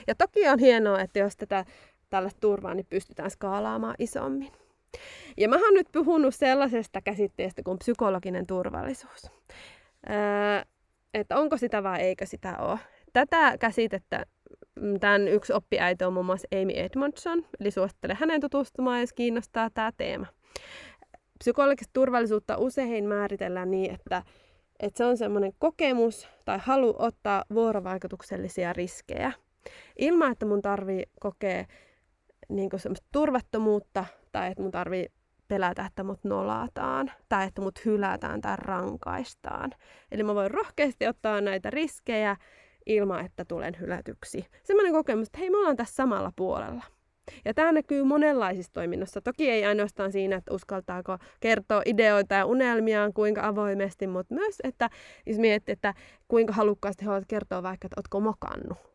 Ja 0.07 0.15
toki 0.15 0.49
on 0.49 0.59
hienoa, 0.59 1.01
että 1.01 1.19
jos 1.19 1.37
tätä 1.37 1.65
tälle 2.11 2.31
turvaa, 2.41 2.75
niin 2.75 2.87
pystytään 2.91 3.31
skaalaamaan 3.31 3.95
isommin. 3.99 4.53
Ja 5.37 5.49
mä 5.49 5.57
oon 5.57 5.75
nyt 5.75 5.89
puhunut 5.93 6.35
sellaisesta 6.35 7.01
käsitteestä 7.01 7.63
kuin 7.63 7.79
psykologinen 7.79 8.47
turvallisuus. 8.47 9.31
Öö, 10.11 10.63
että 11.15 11.37
onko 11.37 11.57
sitä 11.57 11.83
vai 11.83 12.01
eikö 12.01 12.27
sitä 12.27 12.57
ole. 12.59 12.79
Tätä 13.13 13.59
käsitettä 13.59 14.27
mm, 14.81 15.01
tämän 15.01 15.29
yksi 15.29 15.53
oppiäiti 15.53 16.05
on 16.05 16.13
muun 16.13 16.27
muassa 16.27 16.49
Amy 16.55 16.73
Edmondson, 16.73 17.47
eli 17.61 17.71
suosittelen 17.71 18.17
hänen 18.17 18.41
tutustumaan, 18.41 19.01
jos 19.01 19.13
kiinnostaa 19.13 19.71
tämä 19.71 19.93
teema. 19.97 20.27
Psykologista 21.39 21.91
turvallisuutta 21.93 22.57
usein 22.59 23.05
määritellään 23.05 23.71
niin, 23.71 23.95
että, 23.95 24.23
että 24.81 24.99
se 24.99 25.05
on 25.05 25.17
semmoinen 25.17 25.53
kokemus 25.59 26.29
tai 26.45 26.59
halu 26.63 26.95
ottaa 26.99 27.45
vuorovaikutuksellisia 27.55 28.73
riskejä. 28.73 29.33
Ilman, 29.99 30.33
että 30.33 30.47
mun 30.47 30.63
tarvii 30.63 31.03
kokea 31.21 31.65
niin 32.51 32.71
semmoista 32.77 33.07
turvattomuutta 33.13 34.05
tai 34.33 34.51
että 34.51 34.63
mun 34.63 34.71
tarvii 34.71 35.07
pelätä, 35.49 35.87
että 35.87 36.05
mut 36.05 36.25
nolataan 36.25 37.11
tai 37.29 37.47
että 37.47 37.63
mut 37.63 37.85
hylätään 37.85 38.41
tai 38.41 38.57
rankaistaan. 38.57 39.71
Eli 40.13 40.23
mä 40.23 40.35
voin 40.35 40.51
rohkeasti 40.51 41.07
ottaa 41.07 41.41
näitä 41.41 41.71
riskejä 41.71 42.37
ilman, 42.87 43.25
että 43.25 43.45
tulen 43.45 43.77
hylätyksi. 43.81 44.47
Semmoinen 44.63 44.93
kokemus, 44.93 45.27
että 45.27 45.39
hei, 45.39 45.51
me 45.51 45.57
ollaan 45.59 45.77
tässä 45.77 45.95
samalla 45.95 46.33
puolella. 46.37 46.85
Ja 47.45 47.55
tämä 47.55 47.73
näkyy 47.73 48.05
monenlaisissa 48.05 48.73
toiminnoissa. 48.73 49.21
Toki 49.21 49.51
ei 49.51 49.65
ainoastaan 49.65 50.13
siinä, 50.13 50.37
että 50.37 50.55
uskaltaako 50.55 51.19
kertoa 51.41 51.83
ideoita 51.85 52.35
ja 52.35 52.47
unelmiaan 52.47 53.13
kuinka 53.13 53.47
avoimesti, 53.47 54.07
mutta 54.07 54.35
myös, 54.35 54.59
että 54.65 54.91
jos 55.27 55.39
mietit, 55.39 55.69
että 55.69 55.95
kuinka 56.29 56.53
halukkaasti 56.53 57.05
haluat 57.05 57.25
kertoa 57.29 57.63
vaikka, 57.63 57.87
että 57.87 57.99
ootko 57.99 58.21
mokannut 58.21 58.90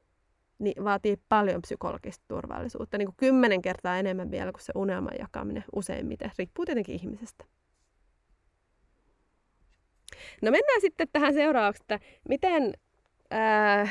niin 0.60 0.84
vaatii 0.84 1.18
paljon 1.30 1.62
psykologista 1.62 2.26
turvallisuutta, 2.28 2.98
niin 2.98 3.06
kuin 3.06 3.16
kymmenen 3.18 3.62
kertaa 3.62 3.98
enemmän 3.98 4.32
vielä 4.32 4.52
kuin 4.52 4.62
se 4.62 4.72
unelman 4.76 5.14
jakaminen 5.20 5.64
useimmiten. 5.76 6.32
Riippuu 6.38 6.66
tietenkin 6.66 6.96
ihmisestä. 6.96 7.46
No 10.42 10.52
mennään 10.52 10.82
sitten 10.82 11.08
tähän 11.12 11.34
seuraavaksi, 11.34 11.84
että 11.84 12.00
miten 12.30 12.74
ää, 13.32 13.88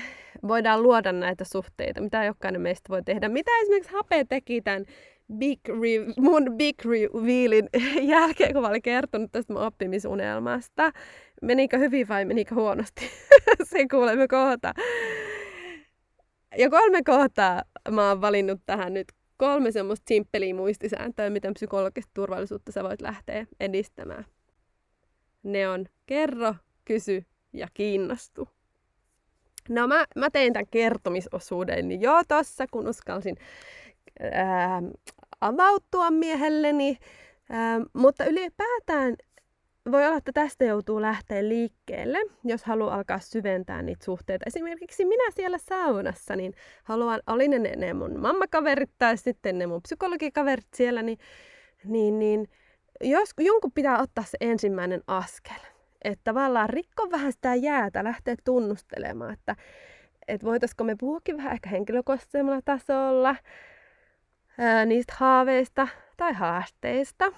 voidaan 0.49 0.83
luoda 0.83 1.13
näitä 1.13 1.45
suhteita, 1.45 2.01
mitä 2.01 2.25
jokainen 2.25 2.61
meistä 2.61 2.89
voi 2.89 3.03
tehdä. 3.03 3.29
Mitä 3.29 3.51
esimerkiksi 3.63 3.93
Hape 3.93 4.25
teki 4.29 4.63
tämän 4.63 4.85
big 5.39 5.61
re- 5.69 6.15
mun 6.21 6.57
big 6.57 6.85
revealin 6.85 7.69
jälkeen, 8.15 8.53
kun 8.53 8.63
mä 8.63 8.69
olin 8.69 8.83
kertonut 8.83 9.33
tästä 9.33 9.53
mun 9.53 9.63
oppimisunelmasta. 9.63 10.93
Menikö 11.43 11.79
hyvin 11.79 12.09
vai 12.09 12.25
menikö 12.25 12.55
huonosti? 12.55 13.11
Se 13.71 13.89
kuulemme 13.91 14.29
kohta. 14.29 14.73
Ja 16.59 16.71
kolme 16.71 17.03
kohtaa 17.03 17.63
mä 17.91 18.09
oon 18.09 18.21
valinnut 18.21 18.61
tähän 18.67 18.95
nyt 18.95 19.07
kolme 19.37 19.73
semmoista 19.73 20.05
simppeliä 20.09 20.55
muistisääntöä, 20.55 21.31
miten 21.31 21.55
psykologista 21.55 22.11
turvallisuutta 22.15 22.73
sä 22.73 22.85
voit 22.85 23.01
lähteä 23.01 23.47
edistämään. 23.61 24.25
Ne 25.43 25.69
on 25.69 25.87
kerro, 26.07 26.55
kysy 26.85 27.25
ja 27.53 27.69
kiinnostu. 27.75 28.49
No 29.69 29.87
mä, 29.87 30.05
mä 30.17 30.31
tein 30.31 30.53
tämän 30.53 30.67
kertomisosuuden 30.71 32.01
jo 32.01 32.23
tossa, 32.29 32.67
kun 32.71 32.89
uskalsin 32.89 33.37
ää, 34.33 34.83
avautua 35.41 36.11
miehelleni. 36.11 36.99
Ää, 37.51 37.81
mutta 37.93 38.25
ylipäätään 38.25 39.17
voi 39.93 40.07
olla, 40.07 40.17
että 40.17 40.33
tästä 40.33 40.65
joutuu 40.65 41.03
lähteä 41.03 41.49
liikkeelle, 41.49 42.19
jos 42.45 42.65
haluaa 42.65 42.95
alkaa 42.95 43.19
syventää 43.19 43.83
niitä 43.83 44.05
suhteita. 44.05 44.45
Esimerkiksi 44.47 45.05
minä 45.05 45.31
siellä 45.31 45.59
saunassa, 45.59 46.37
niin 46.37 46.55
haluan, 46.85 47.21
oli 47.27 47.49
ne, 47.49 47.59
ne 47.59 47.95
mun 47.95 48.21
mammakaverit 48.21 48.91
tai 48.99 49.17
sitten 49.17 49.59
ne 49.59 49.67
mun 49.67 49.83
psykologikaverit 49.83 50.75
siellä, 50.75 51.03
niin, 51.03 51.19
niin, 51.85 52.19
niin 52.19 52.49
jos 53.01 53.31
jonkun 53.39 53.73
pitää 53.73 54.03
ottaa 54.03 54.25
se 54.25 54.37
ensimmäinen 54.41 55.03
askel, 55.07 55.61
että 56.05 56.25
tavallaan 56.25 56.71
rikko 56.71 57.11
vähän 57.11 57.33
sitä 57.33 57.55
jäätä, 57.55 58.05
lähteä 58.05 58.35
tunnustelemaan, 58.45 59.33
että, 59.33 59.57
että 60.29 60.47
voitaisiko 60.47 60.85
me 60.85 60.97
puhuakin 61.01 61.37
vähän 61.37 61.53
ehkä 61.53 61.69
henkilökohtaisemmalla 61.69 62.63
tasolla 62.65 63.37
ää, 64.59 64.85
niistä 64.85 65.15
haaveista 65.17 65.89
tai 66.17 66.33
haasteista. 66.33 67.33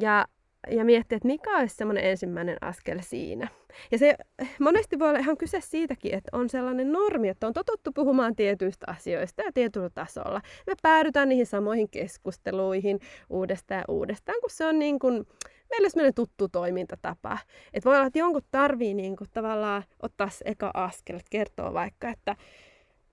Ja 0.00 0.26
ja 0.70 0.84
miettiä, 0.84 1.16
että 1.16 1.28
mikä 1.28 1.58
olisi 1.58 1.76
semmoinen 1.76 2.04
ensimmäinen 2.04 2.56
askel 2.60 2.98
siinä. 3.00 3.48
Ja 3.90 3.98
se 3.98 4.16
monesti 4.60 4.98
voi 4.98 5.08
olla 5.08 5.18
ihan 5.18 5.36
kyse 5.36 5.60
siitäkin, 5.60 6.14
että 6.14 6.36
on 6.36 6.48
sellainen 6.48 6.92
normi, 6.92 7.28
että 7.28 7.46
on 7.46 7.52
totuttu 7.52 7.92
puhumaan 7.92 8.36
tietyistä 8.36 8.86
asioista 8.88 9.42
ja 9.42 9.52
tietyllä 9.52 9.90
tasolla. 9.90 10.40
Me 10.66 10.72
päädytään 10.82 11.28
niihin 11.28 11.46
samoihin 11.46 11.88
keskusteluihin 11.90 13.00
uudestaan 13.30 13.78
ja 13.78 13.84
uudestaan, 13.88 14.40
kun 14.40 14.50
se 14.50 14.66
on 14.66 14.78
niin 14.78 14.98
kuin, 14.98 15.26
meille 15.70 15.90
semmoinen 15.90 16.14
tuttu 16.14 16.48
toimintatapa. 16.48 17.38
Että 17.74 17.88
voi 17.88 17.96
olla, 17.96 18.06
että 18.06 18.18
jonkun 18.18 18.42
tarvii 18.50 18.94
niin 18.94 19.16
kuin 19.16 19.30
tavallaan 19.32 19.82
ottaa 20.02 20.28
se 20.28 20.44
eka 20.44 20.70
askel, 20.74 21.16
että 21.16 21.30
kertoo 21.30 21.72
vaikka, 21.74 22.08
että 22.08 22.36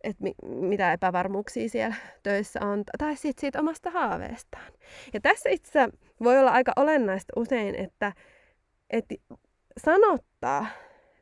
että 0.04 0.24
mi- 0.24 0.36
mitä 0.46 0.94
epävarmuuksia 0.94 1.70
siellä 1.70 1.96
töissä 2.24 2.60
on, 2.66 2.84
tai 2.98 3.16
sitten 3.16 3.42
siitä 3.42 3.60
omasta 3.60 3.90
haaveestaan. 3.90 4.74
Ja 5.14 5.22
tässä 5.22 5.50
itse 5.50 5.90
voi 6.24 6.40
olla 6.40 6.52
aika 6.52 6.74
olennaista 6.76 7.34
usein, 7.36 7.76
että, 7.76 8.14
että 8.90 9.16
sanottaa, 9.78 10.66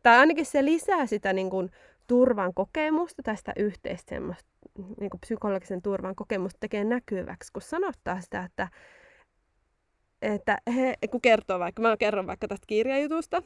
tai 0.04 0.18
ainakin 0.18 0.46
se 0.46 0.66
lisää 0.66 1.06
sitä 1.06 1.34
niin 1.34 1.50
kuin, 1.50 1.70
turvan 2.08 2.54
kokemusta, 2.54 3.24
tästä 3.24 3.54
yhteistä 3.56 4.16
niin 5.00 5.10
kuin 5.10 5.22
psykologisen 5.22 5.82
turvan 5.82 6.16
kokemusta 6.16 6.58
tekee 6.60 6.84
näkyväksi, 6.84 7.54
kun 7.54 7.62
sanottaa 7.62 8.22
sitä, 8.22 8.44
että, 8.44 8.68
että 10.22 10.58
he, 10.76 10.94
kun 11.12 11.22
kertoo 11.22 11.60
vaikka, 11.60 11.82
mä 11.82 11.98
kerron 11.98 12.28
vaikka 12.28 12.48
tästä 12.48 12.68
kirjajutusta, 12.68 13.44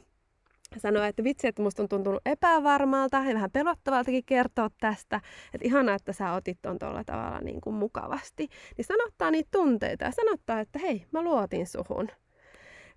sanoi, 0.78 1.08
että 1.08 1.24
vitsi, 1.24 1.46
että 1.46 1.62
musta 1.62 1.82
on 1.82 1.88
tuntunut 1.88 2.22
epävarmalta 2.26 3.16
ja 3.16 3.34
vähän 3.34 3.50
pelottavaltakin 3.50 4.24
kertoa 4.26 4.70
tästä, 4.80 5.20
että 5.54 5.66
ihanaa, 5.66 5.94
että 5.94 6.12
sä 6.12 6.32
otit 6.32 6.58
ton 6.62 6.78
tuolla 6.78 7.04
tavalla 7.04 7.40
niin 7.40 7.60
kuin 7.60 7.76
mukavasti. 7.76 8.48
Niin 8.76 8.84
sanottaa 8.84 9.30
niitä 9.30 9.48
tunteita 9.52 10.04
ja 10.04 10.10
sanottaa, 10.10 10.60
että 10.60 10.78
hei, 10.78 11.06
mä 11.12 11.22
luotin 11.22 11.66
suhun. 11.66 12.08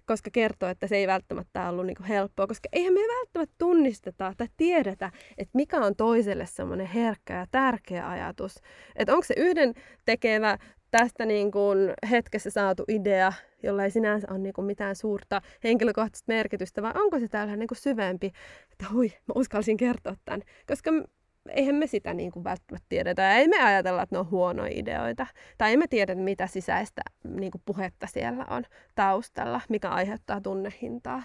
Koska 0.06 0.30
kertoo, 0.34 0.70
että 0.70 0.88
se 0.88 0.98
ei 0.98 1.08
välttämättä 1.08 1.70
ollut 1.70 1.86
niin 1.86 1.98
kuin 1.98 2.08
helppoa, 2.08 2.48
koska 2.48 2.70
eihän 2.72 2.94
me 2.94 3.00
välttämättä 3.00 3.56
tunnisteta 3.58 4.34
tai 4.38 4.48
tiedetä, 4.58 5.12
että 5.38 5.52
mikä 5.54 5.78
on 5.78 5.96
toiselle 5.96 6.46
semmoinen 6.46 6.88
herkkä 6.88 7.34
ja 7.34 7.46
tärkeä 7.52 8.10
ajatus. 8.10 8.56
Että 8.96 9.14
onko 9.14 9.24
se 9.24 9.34
yhden 9.38 9.74
tekevä 10.06 10.58
tästä 10.92 11.26
niin 11.26 11.52
kuin 11.52 11.94
hetkessä 12.10 12.50
saatu 12.50 12.84
idea, 12.88 13.34
jolla 13.64 13.84
ei 13.84 13.92
sinänsä 13.92 14.28
ole 14.32 14.40
niin 14.40 14.54
kuin 14.54 14.66
mitään 14.66 14.96
suurta 14.96 15.42
henkilökohtaista 15.64 16.34
merkitystä, 16.34 16.82
vai 16.82 16.92
onko 16.96 17.20
se 17.20 17.28
tällainen 17.28 17.60
niin 17.60 17.68
kuin 17.68 17.78
syvempi, 17.78 18.32
että 18.72 18.86
hui, 18.94 19.08
mä 19.08 19.34
uskalsin 19.36 19.78
kertoa 19.78 20.16
tämän. 20.26 20.42
Koska 20.68 20.92
eihän 21.50 21.76
me 21.76 21.88
sitä 21.88 22.14
niin 22.14 22.32
kuin 22.32 22.44
välttämättä 22.44 22.86
tiedetä. 22.90 23.22
Ja 23.22 23.32
ei 23.32 23.48
me 23.48 23.64
ajatella, 23.64 24.02
että 24.02 24.16
ne 24.16 24.20
on 24.20 24.32
huonoja 24.32 24.72
ideoita. 24.76 25.28
Tai 25.58 25.74
emme 25.74 25.88
tiedä, 25.88 26.16
mitä 26.16 26.48
sisäistä 26.48 27.02
niin 27.24 27.52
kuin 27.52 27.62
puhetta 27.66 28.08
siellä 28.08 28.46
on 28.50 28.64
taustalla, 28.96 29.62
mikä 29.70 29.90
aiheuttaa 29.90 30.42
tunnehintaa 30.42 31.24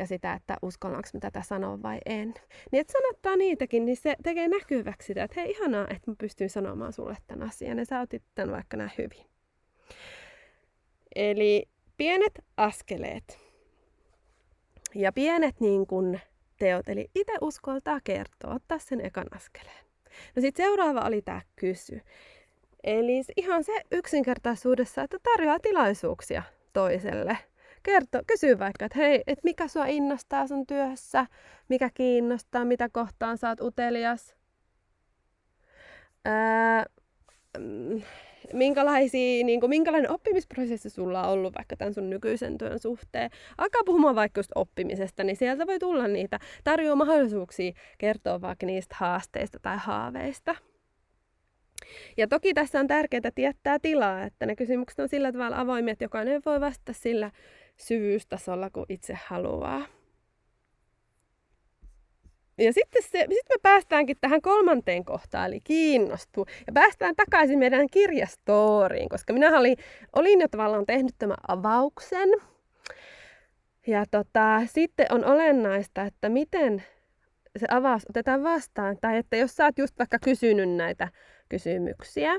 ja 0.00 0.06
sitä, 0.06 0.32
että 0.32 0.56
uskallanko 0.62 1.08
mä 1.14 1.20
tätä 1.20 1.42
sanoa 1.42 1.82
vai 1.82 1.98
en. 2.06 2.34
Niin 2.72 2.80
että 2.80 2.92
sanottaa 2.92 3.36
niitäkin, 3.36 3.84
niin 3.84 3.96
se 3.96 4.16
tekee 4.22 4.48
näkyväksi 4.48 5.06
sitä, 5.06 5.24
että 5.24 5.40
hei 5.40 5.50
ihanaa, 5.50 5.86
että 5.88 6.10
mä 6.10 6.14
pystyn 6.18 6.50
sanomaan 6.50 6.92
sulle 6.92 7.16
tämän 7.26 7.48
asian 7.48 7.78
ja 7.78 7.84
sä 7.84 8.00
otit 8.00 8.22
tämän 8.34 8.54
vaikka 8.54 8.76
näin 8.76 8.90
hyvin. 8.98 9.26
Eli 11.14 11.68
pienet 11.96 12.44
askeleet 12.56 13.38
ja 14.94 15.12
pienet 15.12 15.60
niin 15.60 15.86
kun, 15.86 16.18
teot, 16.58 16.88
eli 16.88 17.10
itse 17.14 17.32
uskaltaa 17.40 18.00
kertoa, 18.04 18.54
ottaa 18.54 18.78
sen 18.78 19.00
ekan 19.00 19.26
askeleen. 19.36 19.84
No 20.36 20.40
sitten 20.42 20.64
seuraava 20.64 21.00
oli 21.00 21.22
tämä 21.22 21.40
kysy. 21.56 22.00
Eli 22.84 23.22
ihan 23.36 23.64
se 23.64 23.82
yksinkertaisuudessa, 23.90 25.02
että 25.02 25.18
tarjoaa 25.22 25.58
tilaisuuksia 25.58 26.42
toiselle– 26.72 27.38
kerto, 27.82 28.20
kysy 28.26 28.58
vaikka, 28.58 28.84
että 28.84 28.98
hei, 28.98 29.22
että 29.26 29.44
mikä 29.44 29.68
sua 29.68 29.86
innostaa 29.86 30.46
sun 30.46 30.66
työssä, 30.66 31.26
mikä 31.68 31.90
kiinnostaa, 31.94 32.64
mitä 32.64 32.88
kohtaan 32.92 33.38
sä 33.38 33.48
oot 33.48 33.60
utelias. 33.60 34.34
Ää, 36.24 36.86
mm, 37.58 38.02
minkälaisia, 38.52 39.44
niin 39.44 39.60
kuin, 39.60 39.70
minkälainen 39.70 40.10
oppimisprosessi 40.10 40.90
sulla 40.90 41.22
on 41.26 41.32
ollut 41.32 41.54
vaikka 41.58 41.76
tämän 41.76 41.94
sun 41.94 42.10
nykyisen 42.10 42.58
työn 42.58 42.78
suhteen. 42.78 43.30
Alkaa 43.58 43.82
puhumaan 43.84 44.14
vaikka 44.14 44.38
just 44.38 44.50
oppimisesta, 44.54 45.24
niin 45.24 45.36
sieltä 45.36 45.66
voi 45.66 45.78
tulla 45.78 46.08
niitä, 46.08 46.38
tarjoaa 46.64 46.96
mahdollisuuksia 46.96 47.72
kertoa 47.98 48.40
vaikka 48.40 48.66
niistä 48.66 48.96
haasteista 48.98 49.58
tai 49.62 49.76
haaveista. 49.80 50.54
Ja 52.16 52.28
toki 52.28 52.54
tässä 52.54 52.80
on 52.80 52.86
tärkeää 52.86 53.30
tietää 53.34 53.78
tilaa, 53.78 54.22
että 54.22 54.46
ne 54.46 54.56
kysymykset 54.56 54.98
on 54.98 55.08
sillä 55.08 55.32
tavalla 55.32 55.60
avoimia, 55.60 55.92
että 55.92 56.04
jokainen 56.04 56.42
voi 56.46 56.60
vastata 56.60 56.92
sillä 56.92 57.30
syvyystasolla 57.80 58.70
kuin 58.70 58.86
itse 58.88 59.18
haluaa. 59.26 59.86
Ja 62.58 62.72
sitten 62.72 63.02
se, 63.02 63.08
sit 63.08 63.48
me 63.48 63.56
päästäänkin 63.62 64.16
tähän 64.20 64.42
kolmanteen 64.42 65.04
kohtaan, 65.04 65.46
eli 65.46 65.60
kiinnostuu. 65.60 66.46
Ja 66.66 66.72
päästään 66.72 67.16
takaisin 67.16 67.58
meidän 67.58 67.86
kirjastooriin, 67.90 69.08
koska 69.08 69.32
minä 69.32 69.58
olin, 69.58 69.76
olin 70.16 70.40
jo 70.40 70.48
tavallaan 70.48 70.86
tehnyt 70.86 71.14
tämän 71.18 71.36
avauksen. 71.48 72.28
Ja 73.86 74.04
tota, 74.10 74.62
sitten 74.66 75.06
on 75.10 75.24
olennaista, 75.24 76.02
että 76.02 76.28
miten 76.28 76.84
se 77.56 77.66
avaus 77.70 78.06
otetaan 78.10 78.42
vastaan. 78.42 78.96
Tai 79.00 79.16
että 79.16 79.36
jos 79.36 79.56
sä 79.56 79.64
oot 79.64 79.78
just 79.78 79.98
vaikka 79.98 80.18
kysynyt 80.24 80.70
näitä 80.70 81.08
kysymyksiä, 81.48 82.32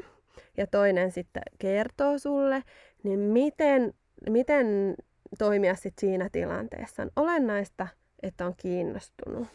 ja 0.58 0.68
toinen 0.68 1.12
sitten 1.12 1.44
kertoo 1.60 2.18
sulle, 2.18 2.64
niin 3.04 3.20
miten, 3.20 3.94
miten 4.30 4.96
toimia 5.38 5.76
sit 5.76 5.94
siinä 6.00 6.30
tilanteessa. 6.32 7.04
On 7.04 7.12
olennaista, 7.16 7.88
että 8.24 8.46
on 8.46 8.56
kiinnostunut. 8.58 9.48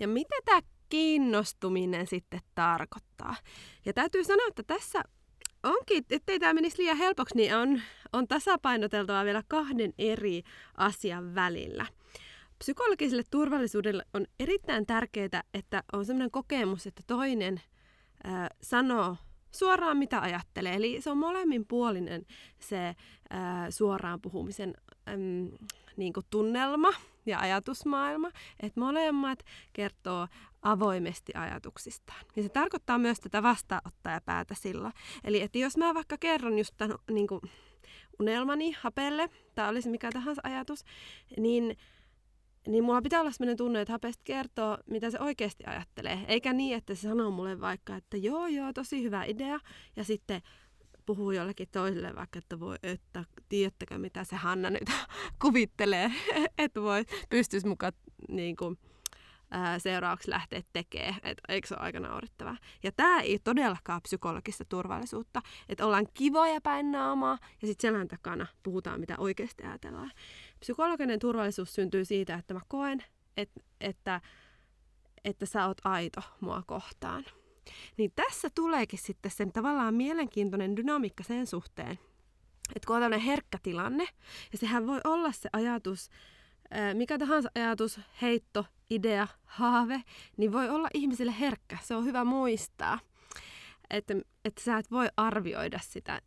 Ja 0.00 0.08
mitä 0.08 0.36
tämä 0.44 0.60
kiinnostuminen 0.88 2.06
sitten 2.06 2.40
tarkoittaa? 2.54 3.36
Ja 3.84 3.92
täytyy 3.92 4.24
sanoa, 4.24 4.46
että 4.48 4.62
tässä 4.62 5.02
onkin, 5.62 6.04
ettei 6.10 6.38
tämä 6.38 6.54
menisi 6.54 6.78
liian 6.78 6.96
helpoksi, 6.96 7.36
niin 7.36 7.56
on, 7.56 7.80
on 8.12 8.28
tasapainoteltava 8.28 9.24
vielä 9.24 9.42
kahden 9.48 9.92
eri 9.98 10.42
asian 10.76 11.34
välillä. 11.34 11.86
Psykologiselle 12.58 13.22
turvallisuudelle 13.30 14.04
on 14.14 14.26
erittäin 14.40 14.86
tärkeää, 14.86 15.42
että 15.54 15.82
on 15.92 16.04
sellainen 16.04 16.30
kokemus, 16.30 16.86
että 16.86 17.02
toinen 17.06 17.60
ää, 18.24 18.48
sanoo 18.62 19.16
suoraan 19.54 19.96
mitä 19.96 20.20
ajattelee. 20.20 20.74
Eli 20.74 21.00
se 21.00 21.10
on 21.10 21.18
molemminpuolinen 21.18 22.26
se 22.58 22.96
ää, 23.30 23.70
suoraan 23.70 24.20
puhumisen 24.20 24.74
äm, 25.08 25.50
niin 25.96 26.12
kuin 26.12 26.26
tunnelma 26.30 26.88
ja 27.26 27.38
ajatusmaailma, 27.38 28.30
että 28.60 28.80
molemmat 28.80 29.38
kertoo 29.72 30.28
avoimesti 30.62 31.32
ajatuksistaan. 31.34 32.26
Ja 32.36 32.42
se 32.42 32.48
tarkoittaa 32.48 32.98
myös 32.98 33.20
tätä 33.20 33.42
vastaanottajapäätä 33.42 34.54
sillä. 34.54 34.92
Eli 35.24 35.40
että 35.40 35.58
jos 35.58 35.76
mä 35.76 35.94
vaikka 35.94 36.16
kerron 36.20 36.58
just 36.58 36.74
tämän 36.76 36.98
niin 37.10 37.26
kuin 37.26 37.40
unelmani 38.18 38.72
hapelle, 38.80 39.30
tai 39.54 39.68
olisi 39.68 39.90
mikä 39.90 40.10
tahansa 40.12 40.42
ajatus, 40.44 40.84
niin 41.36 41.76
niin 42.66 42.84
mulla 42.84 43.02
pitää 43.02 43.20
olla 43.20 43.30
sellainen 43.30 43.56
tunne, 43.56 43.80
että 43.80 43.92
Hapest 43.92 44.20
kertoo, 44.24 44.78
mitä 44.86 45.10
se 45.10 45.20
oikeasti 45.20 45.64
ajattelee. 45.66 46.24
Eikä 46.28 46.52
niin, 46.52 46.76
että 46.76 46.94
se 46.94 47.00
sanoo 47.00 47.30
mulle 47.30 47.60
vaikka, 47.60 47.96
että 47.96 48.16
joo, 48.16 48.46
joo, 48.46 48.72
tosi 48.72 49.02
hyvä 49.02 49.24
idea. 49.24 49.58
Ja 49.96 50.04
sitten 50.04 50.42
puhuu 51.06 51.30
jollekin 51.30 51.68
toiselle 51.72 52.14
vaikka, 52.14 52.38
että 52.38 52.60
voi, 52.60 52.76
että 52.82 53.24
tiedättekö 53.48 53.98
mitä 53.98 54.24
se 54.24 54.36
Hanna 54.36 54.70
nyt 54.70 54.90
kuvittelee, 55.42 56.12
että 56.58 56.82
voi, 56.82 57.04
pystyisi 57.30 57.66
mukaan 57.66 57.92
niin 58.28 58.56
kuin, 58.56 58.78
seuraavaksi 59.78 60.30
lähteä 60.30 60.62
tekemään. 60.72 61.20
Et, 61.22 61.38
eikö 61.48 61.68
se 61.68 61.74
ole 61.74 61.82
aika 61.82 62.00
naurettavaa? 62.00 62.56
Ja 62.82 62.92
tämä 62.92 63.20
ei 63.20 63.38
todellakaan 63.38 64.02
psykologista 64.02 64.64
turvallisuutta. 64.64 65.42
Että 65.68 65.86
ollaan 65.86 66.06
kivoja 66.14 66.60
päin 66.60 66.92
naamaa 66.92 67.38
ja 67.62 67.68
sitten 67.68 67.88
selän 67.88 68.08
takana 68.08 68.46
puhutaan, 68.62 69.00
mitä 69.00 69.14
oikeasti 69.18 69.62
ajatellaan. 69.62 70.10
Psykologinen 70.64 71.18
turvallisuus 71.18 71.74
syntyy 71.74 72.04
siitä, 72.04 72.34
että 72.34 72.54
mä 72.54 72.60
koen, 72.68 73.04
että, 73.36 73.60
että, 73.80 74.20
että 75.24 75.46
sä 75.46 75.66
oot 75.66 75.78
aito 75.84 76.20
mua 76.40 76.62
kohtaan. 76.66 77.24
Niin 77.96 78.12
tässä 78.16 78.48
tuleekin 78.54 78.98
sitten 78.98 79.30
sen 79.30 79.52
tavallaan 79.52 79.94
mielenkiintoinen 79.94 80.76
dynamiikka 80.76 81.22
sen 81.22 81.46
suhteen, 81.46 81.98
että 82.76 82.86
kun 82.86 82.96
on 82.96 83.02
tämmöinen 83.02 83.26
herkkä 83.26 83.58
tilanne, 83.62 84.06
ja 84.52 84.58
sehän 84.58 84.86
voi 84.86 85.00
olla 85.04 85.32
se 85.32 85.48
ajatus, 85.52 86.10
mikä 86.94 87.18
tahansa 87.18 87.48
ajatus, 87.54 88.00
heitto, 88.22 88.66
idea, 88.90 89.28
haave, 89.44 90.02
niin 90.36 90.52
voi 90.52 90.68
olla 90.68 90.88
ihmisille 90.94 91.34
herkkä. 91.40 91.78
Se 91.82 91.94
on 91.94 92.04
hyvä 92.04 92.24
muistaa 92.24 92.98
että, 93.96 94.14
että 94.44 94.62
sä 94.62 94.78
et 94.78 94.90
voi 94.90 95.08
arvioida 95.16 95.78
sitä. 95.82 96.22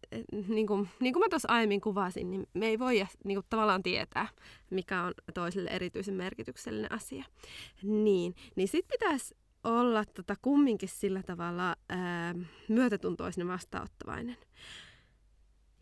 Niin 0.47 0.67
kuin, 0.67 0.89
niin 0.99 1.13
kuin 1.13 1.23
mä 1.23 1.29
tuossa 1.29 1.47
aiemmin 1.51 1.81
kuvasin, 1.81 2.31
niin 2.31 2.47
me 2.53 2.67
ei 2.67 2.79
voi 2.79 3.07
niin 3.23 3.35
kuin, 3.35 3.45
tavallaan 3.49 3.83
tietää, 3.83 4.27
mikä 4.69 5.03
on 5.03 5.13
toiselle 5.33 5.69
erityisen 5.69 6.15
merkityksellinen 6.15 6.91
asia. 6.91 7.25
Niin, 7.83 8.35
niin 8.55 8.67
sit 8.67 8.87
pitäisi 8.87 9.35
olla 9.63 10.05
tota, 10.05 10.35
kumminkin 10.41 10.89
sillä 10.89 11.23
tavalla 11.23 11.75
ää, 11.89 12.35
myötätuntoisen 12.67 13.47
vastaanottavainen. 13.47 14.37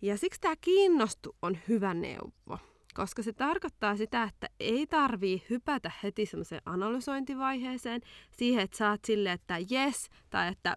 Ja 0.02 0.18
siksi 0.18 0.42
tämä 0.42 0.56
kiinnostu 0.62 1.36
on 1.42 1.58
hyvä 1.68 1.94
neuvo, 1.94 2.60
koska 2.94 3.24
se 3.24 3.34
tarkoittaa 3.34 3.98
sitä, 3.98 4.24
että 4.24 4.48
ei 4.60 4.88
tarvii 4.88 5.44
hypätä 5.50 5.92
heti 6.04 6.26
semmoiseen 6.26 6.62
analysointivaiheeseen, 6.66 8.02
siihen, 8.32 8.64
että 8.64 8.78
saat 8.78 9.06
sille, 9.06 9.32
että 9.32 9.58
yes, 9.72 10.10
tai 10.30 10.48
että 10.48 10.76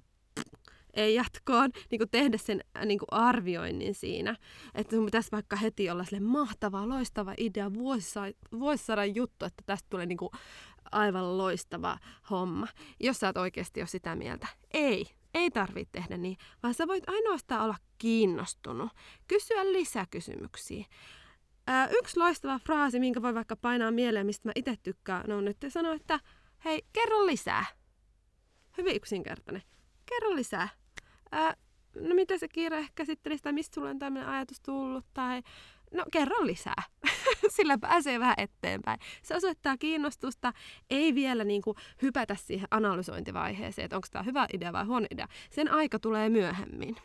ei 0.95 1.15
jatkoon, 1.15 1.71
niin 1.91 1.99
kuin 1.99 2.11
tehdä 2.11 2.39
sen 2.39 2.61
äh, 2.77 2.87
niin 2.87 2.99
kuin 2.99 3.09
arvioinnin 3.11 3.95
siinä. 3.95 4.37
Että 4.75 4.97
sun 4.97 5.05
pitäisi 5.05 5.33
vaikka 5.33 5.57
heti 5.57 5.91
olla 5.91 6.05
sille 6.05 6.21
mahtava, 6.21 6.89
loistava 6.89 7.35
idea, 7.39 7.71
vuosisadan 8.59 9.15
juttu, 9.15 9.45
että 9.45 9.63
tästä 9.67 9.87
tulee 9.91 10.07
niin 10.07 10.19
kuin 10.19 10.31
aivan 10.93 11.39
loistava 11.39 11.99
homma. 12.31 12.67
Jos 13.01 13.21
sä 13.21 13.27
oot 13.27 13.37
oikeasti 13.37 13.81
jo 13.81 13.87
sitä 13.87 14.17
mieltä. 14.17 14.47
Ei, 14.75 15.07
ei 15.35 15.51
tarvitse 15.51 15.93
tehdä 15.93 16.17
niin, 16.17 16.37
vaan 16.63 16.75
sä 16.75 16.87
voit 16.87 17.09
ainoastaan 17.09 17.65
olla 17.65 17.77
kiinnostunut, 17.99 18.89
kysyä 19.29 19.73
lisäkysymyksiä. 19.73 20.85
Ää, 21.67 21.89
yksi 21.89 22.19
loistava 22.19 22.59
fraasi, 22.59 23.01
minkä 23.01 23.23
voi 23.23 23.35
vaikka 23.35 23.57
painaa 23.57 23.91
mieleen, 23.91 24.27
mistä 24.27 24.49
mä 24.49 24.53
itse 24.55 24.75
tykkään, 24.83 25.33
on 25.33 25.45
nyt 25.45 25.57
sanoa, 25.69 25.95
että 25.95 26.21
hei, 26.65 26.83
kerro 26.93 27.27
lisää. 27.27 27.67
Hyvin 28.79 28.97
yksinkertainen. 28.97 29.63
Kerro 30.09 30.37
lisää. 30.37 30.69
Ää, 31.33 31.55
no 31.95 32.15
mitä 32.15 32.39
se 32.39 32.49
kiire 32.49 32.87
käsitteli 32.95 33.37
sitä, 33.37 33.53
mistä 33.53 33.75
sulle 33.75 33.91
on 33.91 33.99
tämmöinen 33.99 34.29
ajatus 34.29 34.61
tullut, 34.61 35.05
tai 35.15 35.43
no 35.95 36.05
kerro 36.13 36.47
lisää. 36.47 36.83
Sillä 37.57 37.79
pääsee 37.79 38.21
vähän 38.21 38.35
eteenpäin. 38.39 39.01
Se 39.23 39.37
osoittaa 39.37 39.77
kiinnostusta, 39.77 40.53
ei 40.91 41.15
vielä 41.15 41.45
niin 41.45 41.63
kuin 41.63 41.77
hypätä 42.03 42.35
siihen 42.35 42.69
analysointivaiheeseen, 42.71 43.85
että 43.85 43.97
onko 43.97 44.09
tämä 44.11 44.23
hyvä 44.23 44.47
idea 44.53 44.73
vai 44.73 44.85
huono 44.85 45.07
idea. 45.11 45.29
Sen 45.51 45.71
aika 45.71 45.99
tulee 45.99 46.29
myöhemmin. 46.29 46.97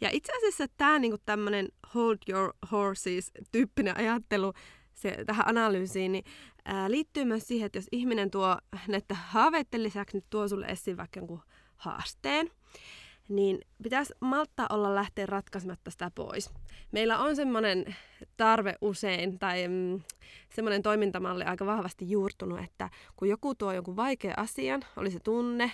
Ja 0.00 0.10
itse 0.12 0.32
asiassa 0.36 0.66
tämä 0.76 0.98
niinku 0.98 1.18
tämmöinen 1.24 1.68
hold 1.94 2.18
your 2.28 2.52
horses 2.72 3.30
tyyppinen 3.52 3.96
ajattelu 3.96 4.52
se, 4.94 5.24
tähän 5.26 5.48
analyysiin, 5.48 6.12
niin 6.12 6.24
ää, 6.64 6.90
liittyy 6.90 7.24
myös 7.24 7.48
siihen, 7.48 7.66
että 7.66 7.78
jos 7.78 7.88
ihminen 7.92 8.30
tuo 8.30 8.56
näitä 8.88 9.14
haaveiden 9.14 9.82
lisäksi 9.82 10.16
nyt 10.16 10.24
tuo 10.30 10.48
sulle 10.48 10.66
esiin 10.66 10.96
vaikka 10.96 11.20
jonkun 11.20 11.42
haasteen, 11.76 12.50
niin 13.28 13.60
pitäisi 13.82 14.14
malttaa 14.20 14.66
olla 14.70 14.94
lähteä 14.94 15.26
ratkaisematta 15.26 15.90
sitä 15.90 16.10
pois. 16.14 16.50
Meillä 16.92 17.18
on 17.18 17.36
semmoinen 17.36 17.96
tarve 18.36 18.74
usein, 18.80 19.38
tai 19.38 19.68
mm, 19.68 20.00
semmoinen 20.54 20.82
toimintamalli 20.82 21.44
aika 21.44 21.66
vahvasti 21.66 22.10
juurtunut, 22.10 22.60
että 22.60 22.90
kun 23.16 23.28
joku 23.28 23.54
tuo 23.54 23.72
jonkun 23.72 23.96
vaikea 23.96 24.34
asian, 24.36 24.82
oli 24.96 25.10
se 25.10 25.20
tunne 25.20 25.70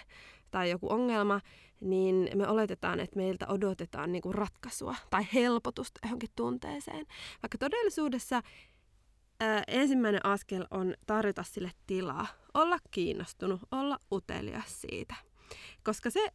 tai 0.51 0.71
joku 0.71 0.93
ongelma, 0.93 1.41
niin 1.81 2.31
me 2.35 2.49
oletetaan, 2.49 3.01
että 3.01 3.17
meiltä 3.17 3.47
odotetaan 3.49 4.13
niin 4.13 4.23
kuin 4.23 4.35
ratkaisua 4.35 4.95
tai 5.11 5.27
helpotusta 5.35 6.01
johonkin 6.03 6.29
tunteeseen. 6.37 7.07
Vaikka 7.43 7.59
todellisuudessa 7.59 8.43
ensimmäinen 9.67 10.27
askel 10.27 10.67
on 10.71 10.95
tarjota 11.07 11.43
sille 11.43 11.73
tilaa, 11.87 12.27
olla 12.55 12.79
kiinnostunut, 12.91 13.61
olla 13.71 13.99
utelias 14.13 14.81
siitä. 14.81 15.15
Koska 15.85 16.11
se 16.11 16.29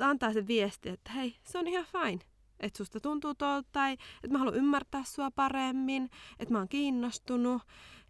antaa 0.00 0.32
se 0.32 0.46
viesti, 0.46 0.88
että 0.88 1.12
hei, 1.12 1.36
se 1.44 1.58
on 1.58 1.66
ihan 1.68 1.84
fine. 1.84 2.20
Että 2.60 2.76
susta 2.76 3.00
tuntuu 3.00 3.34
tuolta 3.34 3.68
tai 3.72 3.92
että 3.92 4.28
mä 4.32 4.38
haluan 4.38 4.56
ymmärtää 4.56 5.04
sua 5.04 5.30
paremmin, 5.30 6.10
että 6.38 6.54
mä 6.54 6.58
oon 6.58 6.68
kiinnostunut. 6.68 7.62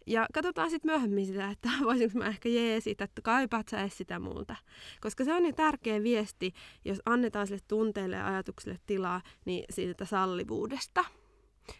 Ja 0.07 0.27
katsotaan 0.33 0.69
sitten 0.69 0.91
myöhemmin 0.91 1.25
sitä, 1.25 1.49
että 1.49 1.69
voisinko 1.83 2.19
mä 2.19 2.27
ehkä 2.27 2.49
jeesitä, 2.49 3.03
että 3.03 3.21
kaipaat 3.21 3.67
sä 3.67 3.81
edes 3.81 3.97
sitä 3.97 4.19
muuta. 4.19 4.55
Koska 5.01 5.23
se 5.23 5.33
on 5.33 5.43
niin 5.43 5.55
tärkeä 5.55 6.03
viesti, 6.03 6.53
jos 6.85 7.01
annetaan 7.05 7.47
sille 7.47 7.61
tunteelle 7.67 8.15
ja 8.15 8.27
ajatukselle 8.27 8.79
tilaa, 8.85 9.21
niin 9.45 9.65
siitä 9.69 10.05
sallivuudesta. 10.05 11.05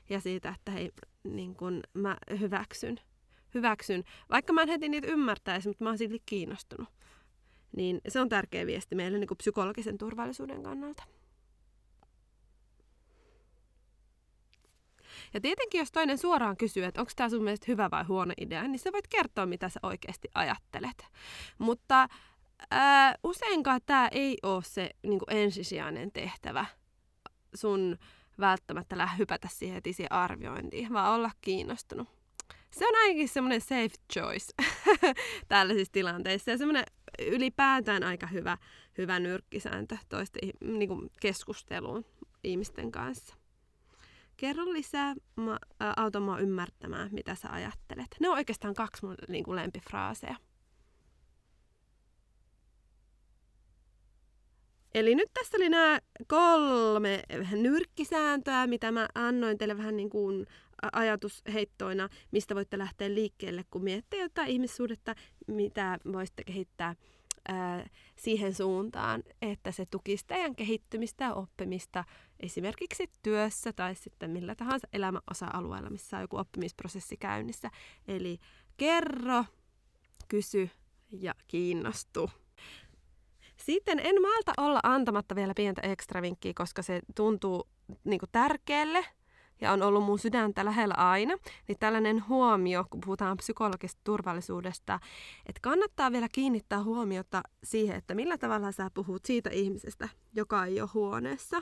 Ja 0.09 0.19
siitä, 0.19 0.49
että 0.49 0.71
hei, 0.71 0.91
niin 1.23 1.55
kun 1.55 1.81
mä 1.93 2.17
hyväksyn. 2.39 2.99
Hyväksyn. 3.53 4.03
Vaikka 4.29 4.53
mä 4.53 4.61
en 4.61 4.69
heti 4.69 4.89
niitä 4.89 5.07
ymmärtäisi, 5.07 5.67
mutta 5.67 5.83
mä 5.83 5.89
oon 5.89 5.97
silti 5.97 6.21
kiinnostunut. 6.25 6.89
Niin 7.75 8.01
se 8.07 8.19
on 8.19 8.29
tärkeä 8.29 8.65
viesti 8.65 8.95
meille 8.95 9.17
niin 9.17 9.37
psykologisen 9.37 9.97
turvallisuuden 9.97 10.63
kannalta. 10.63 11.03
Ja 15.33 15.41
tietenkin, 15.41 15.79
jos 15.79 15.91
toinen 15.91 16.17
suoraan 16.17 16.57
kysyy, 16.57 16.83
että 16.83 17.01
onko 17.01 17.11
tämä 17.15 17.29
sun 17.29 17.43
mielestä 17.43 17.65
hyvä 17.67 17.91
vai 17.91 18.03
huono 18.03 18.33
idea, 18.41 18.67
niin 18.67 18.79
sä 18.79 18.91
voit 18.93 19.07
kertoa, 19.07 19.45
mitä 19.45 19.69
sä 19.69 19.79
oikeasti 19.83 20.27
ajattelet. 20.33 21.05
Mutta 21.57 22.07
ää, 22.71 23.15
useinkaan 23.23 23.81
tämä 23.85 24.07
ei 24.11 24.37
ole 24.43 24.63
se 24.63 24.89
niin 25.03 25.19
ensisijainen 25.27 26.11
tehtävä 26.11 26.65
sun 27.55 27.97
välttämättä 28.39 28.97
lähde 28.97 29.17
hypätä 29.17 29.47
siihen 29.51 29.73
heti 29.75 29.93
siihen 29.93 30.11
arviointiin, 30.11 30.93
vaan 30.93 31.13
olla 31.13 31.31
kiinnostunut. 31.41 32.07
Se 32.71 32.87
on 32.87 32.95
ainakin 32.95 33.29
semmoinen 33.29 33.61
safe 33.61 33.95
choice 34.13 34.53
tällaisissa 35.47 35.91
tilanteissa 35.91 36.51
ja 36.51 36.57
semmoinen 36.57 36.83
ylipäätään 37.19 38.03
aika 38.03 38.27
hyvä, 38.27 38.57
hyvä 38.97 39.19
nyrkkisääntö 39.19 39.97
toisten 40.09 40.49
niin 40.61 40.87
kuin 40.89 41.09
keskusteluun 41.21 42.05
ihmisten 42.43 42.91
kanssa. 42.91 43.35
Kerro 44.37 44.73
lisää, 44.73 45.15
mä 45.35 45.59
autan 45.97 46.21
mua 46.21 46.39
ymmärtämään, 46.39 47.09
mitä 47.11 47.35
sä 47.35 47.49
ajattelet. 47.51 48.07
Ne 48.19 48.29
on 48.29 48.35
oikeastaan 48.35 48.73
kaksi 48.73 49.05
mun 49.05 49.15
niin 49.27 49.43
kuin 49.43 49.55
lempifraaseja. 49.55 50.35
Eli 54.93 55.15
nyt 55.15 55.29
tässä 55.33 55.57
oli 55.57 55.69
nämä 55.69 55.99
kolme 56.27 57.23
nyrkkisääntöä, 57.51 58.67
mitä 58.67 58.91
mä 58.91 59.07
annoin 59.15 59.57
teille 59.57 59.77
vähän 59.77 59.97
niin 59.97 60.09
kuin 60.09 60.47
ajatusheittoina, 60.91 62.09
mistä 62.31 62.55
voitte 62.55 62.77
lähteä 62.77 63.13
liikkeelle, 63.13 63.65
kun 63.71 63.83
miettii 63.83 64.19
jotain 64.19 64.49
ihmissuhdetta, 64.49 65.15
mitä 65.47 65.99
voisitte 66.13 66.43
kehittää 66.43 66.95
ää, 67.47 67.89
siihen 68.15 68.53
suuntaan, 68.53 69.23
että 69.41 69.71
se 69.71 69.85
tukisi 69.91 70.27
teidän 70.27 70.55
kehittymistä 70.55 71.23
ja 71.23 71.33
oppimista 71.33 72.03
esimerkiksi 72.39 73.09
työssä 73.23 73.73
tai 73.73 73.95
sitten 73.95 74.31
millä 74.31 74.55
tahansa 74.55 74.87
elämän 74.93 75.21
osa-alueella, 75.31 75.89
missä 75.89 76.17
on 76.17 76.23
joku 76.23 76.37
oppimisprosessi 76.37 77.17
käynnissä. 77.17 77.69
Eli 78.07 78.39
kerro, 78.77 79.45
kysy 80.27 80.69
ja 81.11 81.33
kiinnostu. 81.47 82.29
Sitten 83.69 83.99
en 83.99 84.21
malta 84.21 84.53
olla 84.57 84.79
antamatta 84.83 85.35
vielä 85.35 85.53
pientä 85.55 85.81
ekstravinkkiä, 85.81 86.53
koska 86.55 86.81
se 86.81 87.01
tuntuu 87.15 87.67
niin 88.03 88.19
kuin 88.19 88.29
tärkeälle 88.31 89.05
ja 89.61 89.71
on 89.71 89.81
ollut 89.81 90.03
mun 90.03 90.19
sydäntä 90.19 90.65
lähellä 90.65 90.93
aina, 90.93 91.35
niin 91.67 91.79
tällainen 91.79 92.27
huomio, 92.27 92.85
kun 92.89 93.01
puhutaan 93.01 93.37
psykologisesta 93.37 94.01
turvallisuudesta, 94.03 94.99
että 95.45 95.59
kannattaa 95.61 96.11
vielä 96.11 96.27
kiinnittää 96.31 96.83
huomiota 96.83 97.41
siihen, 97.63 97.95
että 97.95 98.15
millä 98.15 98.37
tavalla 98.37 98.71
sä 98.71 98.91
puhut 98.93 99.25
siitä 99.25 99.49
ihmisestä, 99.49 100.09
joka 100.33 100.65
ei 100.65 100.81
ole 100.81 100.89
huoneessa. 100.93 101.61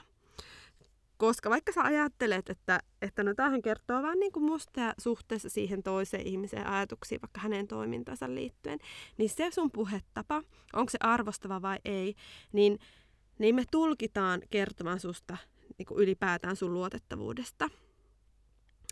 Koska 1.18 1.50
vaikka 1.50 1.72
sä 1.72 1.82
ajattelet, 1.82 2.50
että, 2.50 2.80
että 3.02 3.24
no 3.24 3.34
tämähän 3.34 3.62
kertoo 3.62 4.02
vaan 4.02 4.20
niin 4.20 4.32
kuin 4.32 4.44
musta 4.44 4.94
suhteessa 4.98 5.50
siihen 5.50 5.84
toiseen 5.84 6.28
ihmiseen 6.28 6.68
ajatuksiin, 6.68 7.22
vaikka 7.22 7.42
hänen 7.42 7.68
toimintansa 7.68 8.36
liittyen, 8.36 8.80
niin 9.18 9.30
se 9.30 9.52
sun 9.52 9.72
puhetapa, 9.72 10.44
onko 10.74 10.90
se 10.90 10.98
arvostava 11.02 11.62
vai 11.62 11.78
ei, 11.86 12.16
niin, 12.54 12.80
niin 13.40 13.56
me 13.56 13.64
tulkitaan 13.72 14.42
kertomaan 14.50 15.00
susta 15.00 15.38
niin 15.78 15.86
kuin 15.86 16.00
ylipäätään 16.00 16.56
sun 16.56 16.74
luotettavuudesta. 16.74 17.70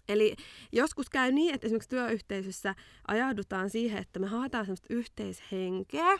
Eli 0.10 0.36
joskus 0.72 1.10
käy 1.10 1.32
niin, 1.32 1.56
että 1.56 1.68
esimerkiksi 1.68 1.90
työyhteisössä 1.90 2.76
ajaudutaan 3.08 3.70
siihen, 3.70 3.98
että 3.98 4.20
me 4.20 4.28
haetaan 4.28 4.66
sellaista 4.66 4.94
yhteishenkeä, 4.94 6.20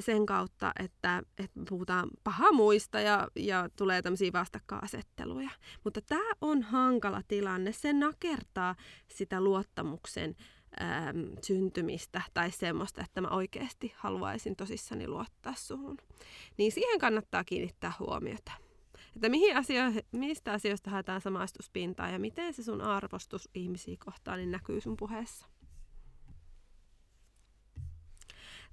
sen 0.00 0.26
kautta, 0.26 0.72
että, 0.80 1.22
että 1.38 1.60
puhutaan 1.68 2.10
paha 2.24 2.52
muista 2.52 3.00
ja, 3.00 3.28
ja 3.36 3.68
tulee 3.76 4.02
tämmöisiä 4.02 4.32
vastakkainasetteluja. 4.32 5.50
Mutta 5.84 6.00
tämä 6.00 6.32
on 6.40 6.62
hankala 6.62 7.22
tilanne. 7.28 7.72
Se 7.72 7.92
nakertaa 7.92 8.74
sitä 9.08 9.40
luottamuksen 9.40 10.36
äm, 10.82 11.30
syntymistä 11.42 12.22
tai 12.34 12.50
semmoista, 12.50 13.02
että 13.02 13.20
mä 13.20 13.28
oikeasti 13.28 13.92
haluaisin 13.96 14.56
tosissani 14.56 15.08
luottaa 15.08 15.54
suhun. 15.54 15.96
Niin 16.56 16.72
siihen 16.72 16.98
kannattaa 16.98 17.44
kiinnittää 17.44 17.92
huomiota. 17.98 18.52
että 19.16 19.28
mihin 19.28 19.56
asio- 19.56 20.02
mistä 20.12 20.52
asioista 20.52 20.90
haetaan 20.90 21.20
samaistuspintaa 21.20 22.10
ja 22.10 22.18
miten 22.18 22.54
se 22.54 22.62
sun 22.62 22.80
arvostus 22.80 23.48
ihmisiä 23.54 23.96
kohtaan 24.04 24.38
niin 24.38 24.50
näkyy 24.50 24.80
sun 24.80 24.96
puheessa. 24.96 25.46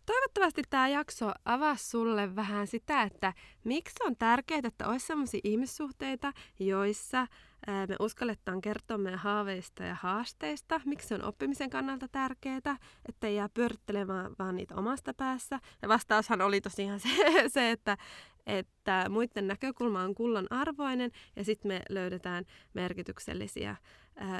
Toivottavasti 0.05 0.61
tämä 0.69 0.87
jakso 0.87 1.31
avasi 1.45 1.89
sulle 1.89 2.35
vähän 2.35 2.67
sitä, 2.67 3.01
että 3.01 3.33
miksi 3.63 4.03
on 4.03 4.15
tärkeää, 4.15 4.61
että 4.63 4.87
olisi 4.87 5.07
sellaisia 5.07 5.41
ihmissuhteita, 5.43 6.33
joissa 6.59 7.27
me 7.67 7.95
uskalletaan 7.99 8.61
kertoa 8.61 8.97
meidän 8.97 9.19
haaveista 9.19 9.83
ja 9.83 9.95
haasteista, 9.95 10.81
miksi 10.85 11.07
se 11.07 11.15
on 11.15 11.23
oppimisen 11.23 11.69
kannalta 11.69 12.07
tärkeää, 12.07 12.77
että 13.09 13.29
jää 13.29 13.49
pyörittelemään 13.49 14.31
vaan 14.39 14.55
niitä 14.55 14.75
omasta 14.75 15.13
päässä. 15.13 15.59
Ja 15.81 15.89
vastaushan 15.89 16.41
oli 16.41 16.61
tosiaan 16.61 16.99
se, 16.99 17.09
se 17.47 17.71
että, 17.71 17.97
että 18.45 19.05
muiden 19.09 19.47
näkökulma 19.47 20.01
on 20.03 20.15
kullan 20.15 20.47
arvoinen 20.49 21.11
ja 21.35 21.43
sitten 21.43 21.69
me 21.69 21.81
löydetään 21.89 22.45
merkityksellisiä 22.73 23.75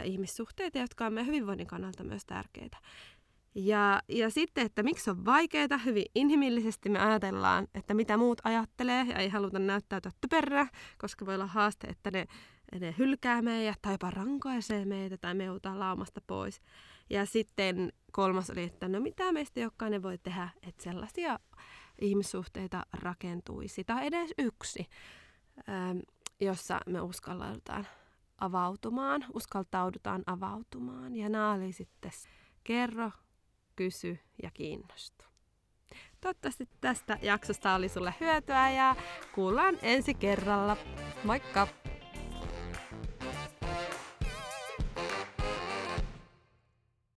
ihmissuhteita, 0.04 0.78
jotka 0.78 1.06
on 1.06 1.14
meidän 1.14 1.28
hyvinvoinnin 1.28 1.68
kannalta 1.68 2.04
myös 2.04 2.26
tärkeitä. 2.26 2.78
Ja, 3.56 4.02
ja 4.10 4.30
sitten, 4.30 4.66
että 4.66 4.84
miksi 4.84 5.10
on 5.10 5.26
vaikeaa, 5.26 5.78
hyvin 5.86 6.06
inhimillisesti 6.16 6.90
me 6.90 7.00
ajatellaan, 7.00 7.68
että 7.74 7.94
mitä 7.94 8.18
muut 8.18 8.42
ajattelee 8.44 9.06
ja 9.10 9.16
ei 9.16 9.30
haluta 9.30 9.60
näyttäytyä 9.60 10.12
typerää, 10.22 10.68
koska 10.98 11.26
voi 11.26 11.36
olla 11.36 11.48
haaste, 11.48 11.88
että 11.88 12.12
ne, 12.12 12.26
ne 12.80 12.96
hylkää 12.98 13.42
meidät 13.42 13.82
tai 13.82 13.94
jopa 13.94 14.12
rankaisee 14.12 14.86
meitä 14.86 15.18
tai 15.18 15.34
me 15.34 15.44
joudutaan 15.44 15.80
laumasta 15.80 16.22
pois. 16.28 16.62
Ja 17.10 17.26
sitten 17.26 17.94
kolmas 18.12 18.50
oli, 18.50 18.64
että 18.64 18.88
no 18.88 19.00
mitä 19.00 19.32
meistä 19.32 19.60
jokainen 19.60 20.04
voi 20.04 20.18
tehdä, 20.18 20.50
että 20.68 20.84
sellaisia 20.84 21.40
ihmissuhteita 22.02 22.86
rakentuisi 22.94 23.84
tai 23.84 24.06
edes 24.06 24.34
yksi, 24.38 24.86
ähm, 25.70 25.98
jossa 26.40 26.80
me 26.86 27.02
uskallaudutaan 27.02 27.88
avautumaan, 28.38 29.26
uskaltaudutaan 29.34 30.24
avautumaan. 30.26 31.16
Ja 31.16 31.30
nämä 31.30 31.52
oli 31.52 31.72
sitten 31.72 32.12
kerro, 32.64 33.12
kysy 33.76 34.20
ja 34.44 34.52
kiinnostu. 34.54 35.26
Toivottavasti 36.22 36.70
tästä 36.82 37.18
jaksosta 37.22 37.76
oli 37.76 37.90
sulle 37.90 38.14
hyötyä 38.20 38.70
ja 38.70 38.96
kuullaan 39.36 39.78
ensi 39.82 40.14
kerralla. 40.14 40.78
Moikka! 41.24 41.68